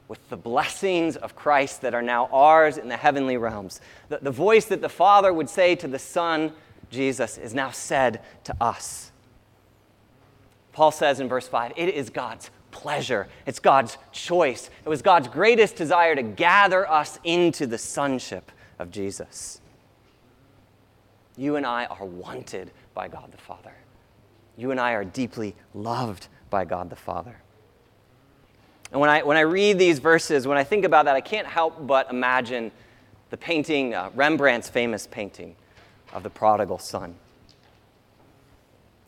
with 0.07 0.27
the 0.29 0.37
blessings 0.37 1.15
of 1.15 1.35
Christ 1.35 1.81
that 1.81 1.93
are 1.93 2.01
now 2.01 2.27
ours 2.31 2.77
in 2.77 2.89
the 2.89 2.97
heavenly 2.97 3.37
realms. 3.37 3.79
The, 4.09 4.17
the 4.17 4.31
voice 4.31 4.65
that 4.65 4.81
the 4.81 4.89
Father 4.89 5.31
would 5.31 5.49
say 5.49 5.75
to 5.75 5.87
the 5.87 5.99
Son, 5.99 6.51
Jesus, 6.89 7.37
is 7.37 7.53
now 7.53 7.69
said 7.69 8.21
to 8.45 8.55
us. 8.59 9.11
Paul 10.73 10.91
says 10.91 11.19
in 11.19 11.29
verse 11.29 11.47
5 11.47 11.73
it 11.75 11.89
is 11.89 12.09
God's 12.09 12.49
pleasure, 12.71 13.27
it's 13.45 13.59
God's 13.59 13.97
choice. 14.11 14.69
It 14.83 14.89
was 14.89 15.01
God's 15.01 15.27
greatest 15.27 15.75
desire 15.75 16.15
to 16.15 16.23
gather 16.23 16.89
us 16.89 17.19
into 17.23 17.67
the 17.67 17.77
sonship 17.77 18.51
of 18.79 18.91
Jesus. 18.91 19.61
You 21.37 21.55
and 21.55 21.65
I 21.65 21.85
are 21.85 22.05
wanted 22.05 22.71
by 22.93 23.07
God 23.07 23.31
the 23.31 23.37
Father. 23.37 23.73
You 24.59 24.71
and 24.71 24.79
I 24.79 24.91
are 24.91 25.05
deeply 25.05 25.55
loved 25.73 26.27
by 26.49 26.65
God 26.65 26.89
the 26.89 26.95
Father. 26.97 27.37
And 28.91 28.99
when 28.99 29.09
I, 29.09 29.23
when 29.23 29.37
I 29.37 29.41
read 29.41 29.79
these 29.79 29.99
verses, 29.99 30.45
when 30.45 30.57
I 30.57 30.65
think 30.65 30.83
about 30.83 31.05
that, 31.05 31.15
I 31.15 31.21
can't 31.21 31.47
help 31.47 31.87
but 31.87 32.09
imagine 32.09 32.73
the 33.29 33.37
painting, 33.37 33.93
uh, 33.93 34.09
Rembrandt's 34.15 34.67
famous 34.67 35.07
painting 35.07 35.55
of 36.11 36.23
the 36.23 36.29
prodigal 36.29 36.77
son. 36.77 37.15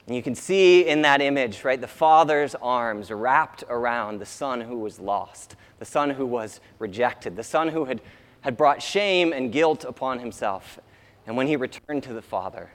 And 0.08 0.16
you 0.16 0.24
can 0.24 0.36
see 0.36 0.88
in 0.88 1.02
that 1.02 1.22
image, 1.22 1.66
right, 1.66 1.82
the 1.82 1.86
father's 1.86 2.56
arms 2.56 3.12
wrapped 3.12 3.66
around 3.68 4.20
the 4.20 4.26
son 4.26 4.62
who 4.62 4.78
was 4.78 5.02
lost, 5.02 5.58
the 5.80 5.86
son 5.86 6.12
who 6.12 6.26
was 6.26 6.62
rejected, 6.80 7.36
the 7.36 7.44
son 7.44 7.68
who 7.68 7.84
had, 7.84 8.00
had 8.40 8.56
brought 8.56 8.82
shame 8.82 9.34
and 9.34 9.52
guilt 9.52 9.84
upon 9.84 10.20
himself. 10.20 10.80
And 11.28 11.36
when 11.36 11.48
he 11.48 11.58
returned 11.58 12.04
to 12.04 12.14
the 12.14 12.22
father, 12.22 12.72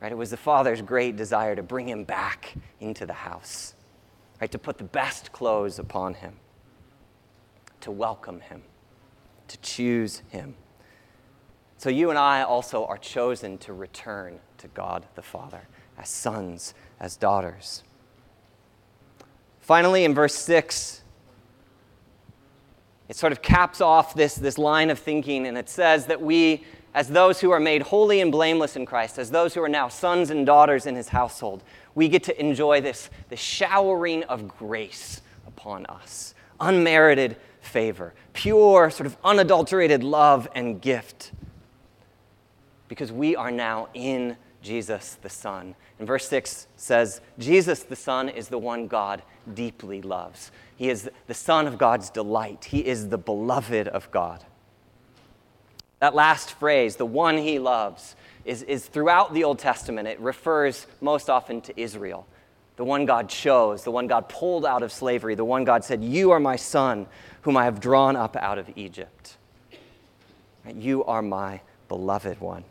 right, 0.00 0.12
it 0.12 0.18
was 0.18 0.30
the 0.30 0.36
father's 0.36 0.82
great 0.82 1.16
desire 1.16 1.54
to 1.54 1.62
bring 1.62 1.88
him 1.88 2.04
back 2.04 2.54
into 2.80 3.06
the 3.06 3.12
house 3.12 3.74
right? 4.40 4.50
To 4.50 4.58
put 4.58 4.78
the 4.78 4.84
best 4.84 5.32
clothes 5.32 5.78
upon 5.78 6.14
him, 6.14 6.36
to 7.80 7.90
welcome 7.90 8.40
him, 8.40 8.62
to 9.48 9.58
choose 9.58 10.22
him. 10.30 10.54
So 11.76 11.90
you 11.90 12.10
and 12.10 12.18
I 12.18 12.42
also 12.42 12.84
are 12.86 12.98
chosen 12.98 13.58
to 13.58 13.72
return 13.72 14.40
to 14.58 14.68
God 14.68 15.06
the 15.14 15.22
Father 15.22 15.62
as 15.98 16.08
sons, 16.08 16.74
as 16.98 17.16
daughters. 17.16 17.82
Finally, 19.60 20.04
in 20.04 20.14
verse 20.14 20.34
6, 20.34 21.02
it 23.08 23.16
sort 23.16 23.32
of 23.32 23.42
caps 23.42 23.80
off 23.80 24.14
this, 24.14 24.34
this 24.34 24.56
line 24.56 24.88
of 24.88 24.98
thinking, 24.98 25.46
and 25.46 25.58
it 25.58 25.68
says 25.68 26.06
that 26.06 26.20
we, 26.20 26.64
as 26.94 27.08
those 27.08 27.40
who 27.40 27.50
are 27.50 27.60
made 27.60 27.82
holy 27.82 28.20
and 28.20 28.32
blameless 28.32 28.76
in 28.76 28.84
Christ, 28.84 29.18
as 29.18 29.30
those 29.30 29.54
who 29.54 29.62
are 29.62 29.68
now 29.68 29.88
sons 29.88 30.30
and 30.30 30.44
daughters 30.44 30.86
in 30.86 30.96
his 30.96 31.08
household, 31.08 31.62
we 31.94 32.08
get 32.08 32.24
to 32.24 32.40
enjoy 32.40 32.80
this, 32.80 33.10
this 33.28 33.40
showering 33.40 34.24
of 34.24 34.48
grace 34.48 35.20
upon 35.46 35.86
us, 35.86 36.34
unmerited 36.58 37.36
favor, 37.60 38.14
pure, 38.32 38.90
sort 38.90 39.06
of 39.06 39.16
unadulterated 39.22 40.02
love 40.02 40.48
and 40.54 40.80
gift. 40.80 41.32
Because 42.88 43.12
we 43.12 43.36
are 43.36 43.52
now 43.52 43.88
in 43.94 44.36
Jesus 44.62 45.16
the 45.22 45.28
Son. 45.28 45.74
And 45.98 46.06
verse 46.06 46.28
6 46.28 46.66
says, 46.76 47.20
Jesus 47.38 47.82
the 47.82 47.96
Son 47.96 48.28
is 48.28 48.48
the 48.48 48.58
one 48.58 48.88
God 48.88 49.22
deeply 49.54 50.02
loves. 50.02 50.50
He 50.76 50.88
is 50.88 51.10
the 51.26 51.34
Son 51.34 51.66
of 51.66 51.78
God's 51.78 52.10
delight. 52.10 52.64
He 52.64 52.84
is 52.84 53.08
the 53.08 53.18
beloved 53.18 53.86
of 53.88 54.10
God. 54.10 54.44
That 56.00 56.14
last 56.14 56.52
phrase, 56.52 56.96
the 56.96 57.06
one 57.06 57.38
he 57.38 57.58
loves, 57.58 58.16
is, 58.44 58.62
is 58.62 58.86
throughout 58.86 59.32
the 59.34 59.44
Old 59.44 59.58
Testament. 59.58 60.08
It 60.08 60.18
refers 60.18 60.86
most 61.00 61.30
often 61.30 61.60
to 61.62 61.80
Israel, 61.80 62.26
the 62.76 62.84
one 62.84 63.04
God 63.04 63.28
chose, 63.28 63.84
the 63.84 63.90
one 63.90 64.06
God 64.06 64.28
pulled 64.28 64.64
out 64.64 64.82
of 64.82 64.90
slavery, 64.90 65.34
the 65.34 65.44
one 65.44 65.64
God 65.64 65.84
said, 65.84 66.02
You 66.02 66.30
are 66.30 66.40
my 66.40 66.56
son, 66.56 67.06
whom 67.42 67.56
I 67.56 67.64
have 67.64 67.80
drawn 67.80 68.16
up 68.16 68.34
out 68.36 68.58
of 68.58 68.70
Egypt. 68.76 69.36
You 70.74 71.04
are 71.04 71.22
my 71.22 71.60
beloved 71.88 72.40
one. 72.40 72.64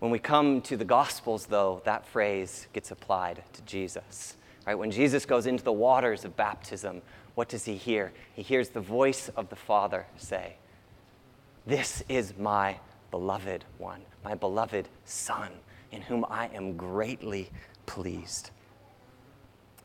When 0.00 0.10
we 0.10 0.18
come 0.18 0.62
to 0.62 0.76
the 0.76 0.84
Gospels, 0.84 1.46
though, 1.46 1.82
that 1.84 2.06
phrase 2.06 2.66
gets 2.72 2.90
applied 2.90 3.42
to 3.52 3.62
Jesus. 3.62 4.36
Right? 4.66 4.74
When 4.74 4.90
Jesus 4.90 5.26
goes 5.26 5.46
into 5.46 5.62
the 5.62 5.72
waters 5.72 6.24
of 6.24 6.36
baptism, 6.36 7.02
what 7.34 7.48
does 7.48 7.64
he 7.64 7.76
hear? 7.76 8.12
He 8.34 8.42
hears 8.42 8.70
the 8.70 8.80
voice 8.80 9.28
of 9.36 9.48
the 9.48 9.56
Father 9.56 10.06
say, 10.16 10.56
this 11.66 12.02
is 12.08 12.36
my 12.38 12.78
beloved 13.10 13.64
one, 13.78 14.00
my 14.24 14.34
beloved 14.34 14.88
Son, 15.04 15.50
in 15.92 16.02
whom 16.02 16.24
I 16.28 16.48
am 16.54 16.76
greatly 16.76 17.50
pleased. 17.86 18.50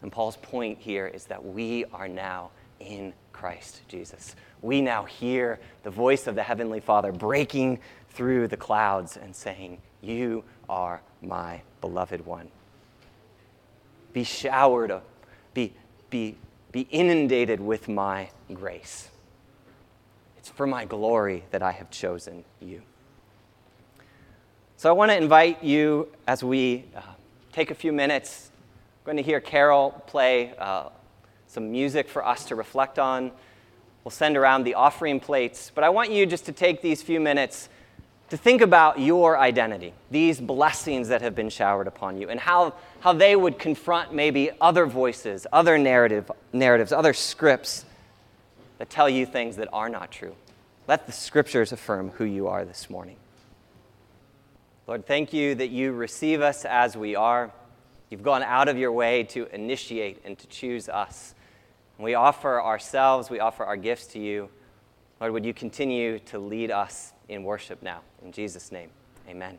And 0.02 0.12
Paul's 0.12 0.38
point 0.38 0.80
here 0.80 1.08
is 1.08 1.26
that 1.26 1.44
we 1.44 1.86
are 1.86 2.08
now 2.08 2.52
in 2.80 3.14
Christ 3.34 3.82
Jesus. 3.88 4.36
We 4.62 4.82
now 4.82 5.04
hear 5.04 5.60
the 5.84 5.90
voice 5.90 6.28
of 6.28 6.36
the 6.36 6.44
Heavenly 6.44 6.80
Father 6.80 7.12
breaking 7.12 7.80
through 8.10 8.48
the 8.48 8.58
clouds 8.58 9.18
and 9.18 9.36
saying, 9.36 9.80
You 10.02 10.44
are 10.70 11.02
my 11.22 11.62
beloved 11.82 12.26
one. 12.26 12.50
Be 14.14 14.24
showered, 14.24 15.02
be, 15.54 15.74
be, 16.10 16.36
be 16.76 16.88
inundated 16.92 17.62
with 17.62 17.88
my 17.88 18.28
grace. 18.54 19.08
It's 20.38 20.50
for 20.50 20.68
my 20.68 20.84
glory 20.84 21.46
that 21.52 21.64
I 21.64 21.72
have 21.72 21.90
chosen 21.90 22.44
you. 22.60 22.82
So 24.76 24.90
I 24.90 24.92
want 24.92 25.10
to 25.10 25.16
invite 25.16 25.64
you 25.64 26.10
as 26.28 26.44
we 26.44 26.84
uh, 26.94 27.00
take 27.54 27.72
a 27.72 27.76
few 27.76 27.94
minutes. 27.94 28.52
We're 29.00 29.14
going 29.14 29.24
to 29.24 29.24
hear 29.24 29.40
Carol 29.40 29.92
play 30.06 30.54
uh, 30.58 30.90
some 31.48 31.72
music 31.72 32.10
for 32.10 32.28
us 32.28 32.44
to 32.48 32.56
reflect 32.56 33.00
on. 33.00 33.32
We'll 34.04 34.12
send 34.12 34.36
around 34.36 34.66
the 34.66 34.74
offering 34.74 35.22
plates. 35.22 35.72
But 35.74 35.86
I 35.86 35.90
want 35.92 36.12
you 36.12 36.26
just 36.26 36.46
to 36.48 36.52
take 36.52 36.82
these 36.82 37.02
few 37.02 37.22
minutes 37.22 37.70
to 38.30 38.38
think 38.38 38.62
about 38.62 39.00
your 39.00 39.38
identity, 39.38 39.94
these 40.10 40.40
blessings 40.40 41.10
that 41.10 41.22
have 41.22 41.36
been 41.36 41.50
showered 41.50 41.88
upon 41.88 42.18
you, 42.20 42.30
and 42.30 42.40
how, 42.40 42.74
how 43.02 43.14
they 43.14 43.36
would 43.36 43.60
confront 43.60 44.14
maybe 44.14 44.50
other 44.60 44.86
voices, 44.86 45.46
other 45.54 45.78
narrative, 45.78 46.32
narratives, 46.52 46.92
other 46.92 47.14
scripts 47.14 47.86
that 48.80 48.90
tell 48.90 49.08
you 49.08 49.26
things 49.26 49.58
that 49.58 49.70
are 49.72 49.90
not 49.90 50.12
true. 50.12 50.36
Let 50.88 51.06
the 51.06 51.12
scriptures 51.12 51.72
affirm 51.72 52.10
who 52.12 52.26
you 52.26 52.48
are 52.48 52.66
this 52.66 52.90
morning. 52.90 53.18
Lord, 54.88 55.06
thank 55.06 55.34
you 55.34 55.56
that 55.56 55.70
you 55.70 55.94
receive 55.94 56.42
us 56.42 56.66
as 56.66 56.96
we 56.96 57.16
are. 57.16 57.52
You've 58.10 58.24
gone 58.24 58.44
out 58.44 58.68
of 58.68 58.78
your 58.78 58.92
way 58.92 59.24
to 59.24 59.48
initiate 59.54 60.22
and 60.26 60.38
to 60.38 60.48
choose 60.48 60.90
us. 60.90 61.34
We 61.98 62.14
offer 62.14 62.62
ourselves, 62.62 63.30
we 63.30 63.40
offer 63.40 63.64
our 63.64 63.78
gifts 63.78 64.08
to 64.08 64.20
you. 64.20 64.50
Lord, 65.20 65.34
would 65.34 65.46
you 65.46 65.54
continue 65.54 66.20
to 66.20 66.40
lead 66.40 66.70
us 66.70 67.14
in 67.30 67.44
worship 67.44 67.82
now? 67.82 68.02
In 68.24 68.32
Jesus' 68.32 68.72
name, 68.72 68.90
amen. 69.28 69.58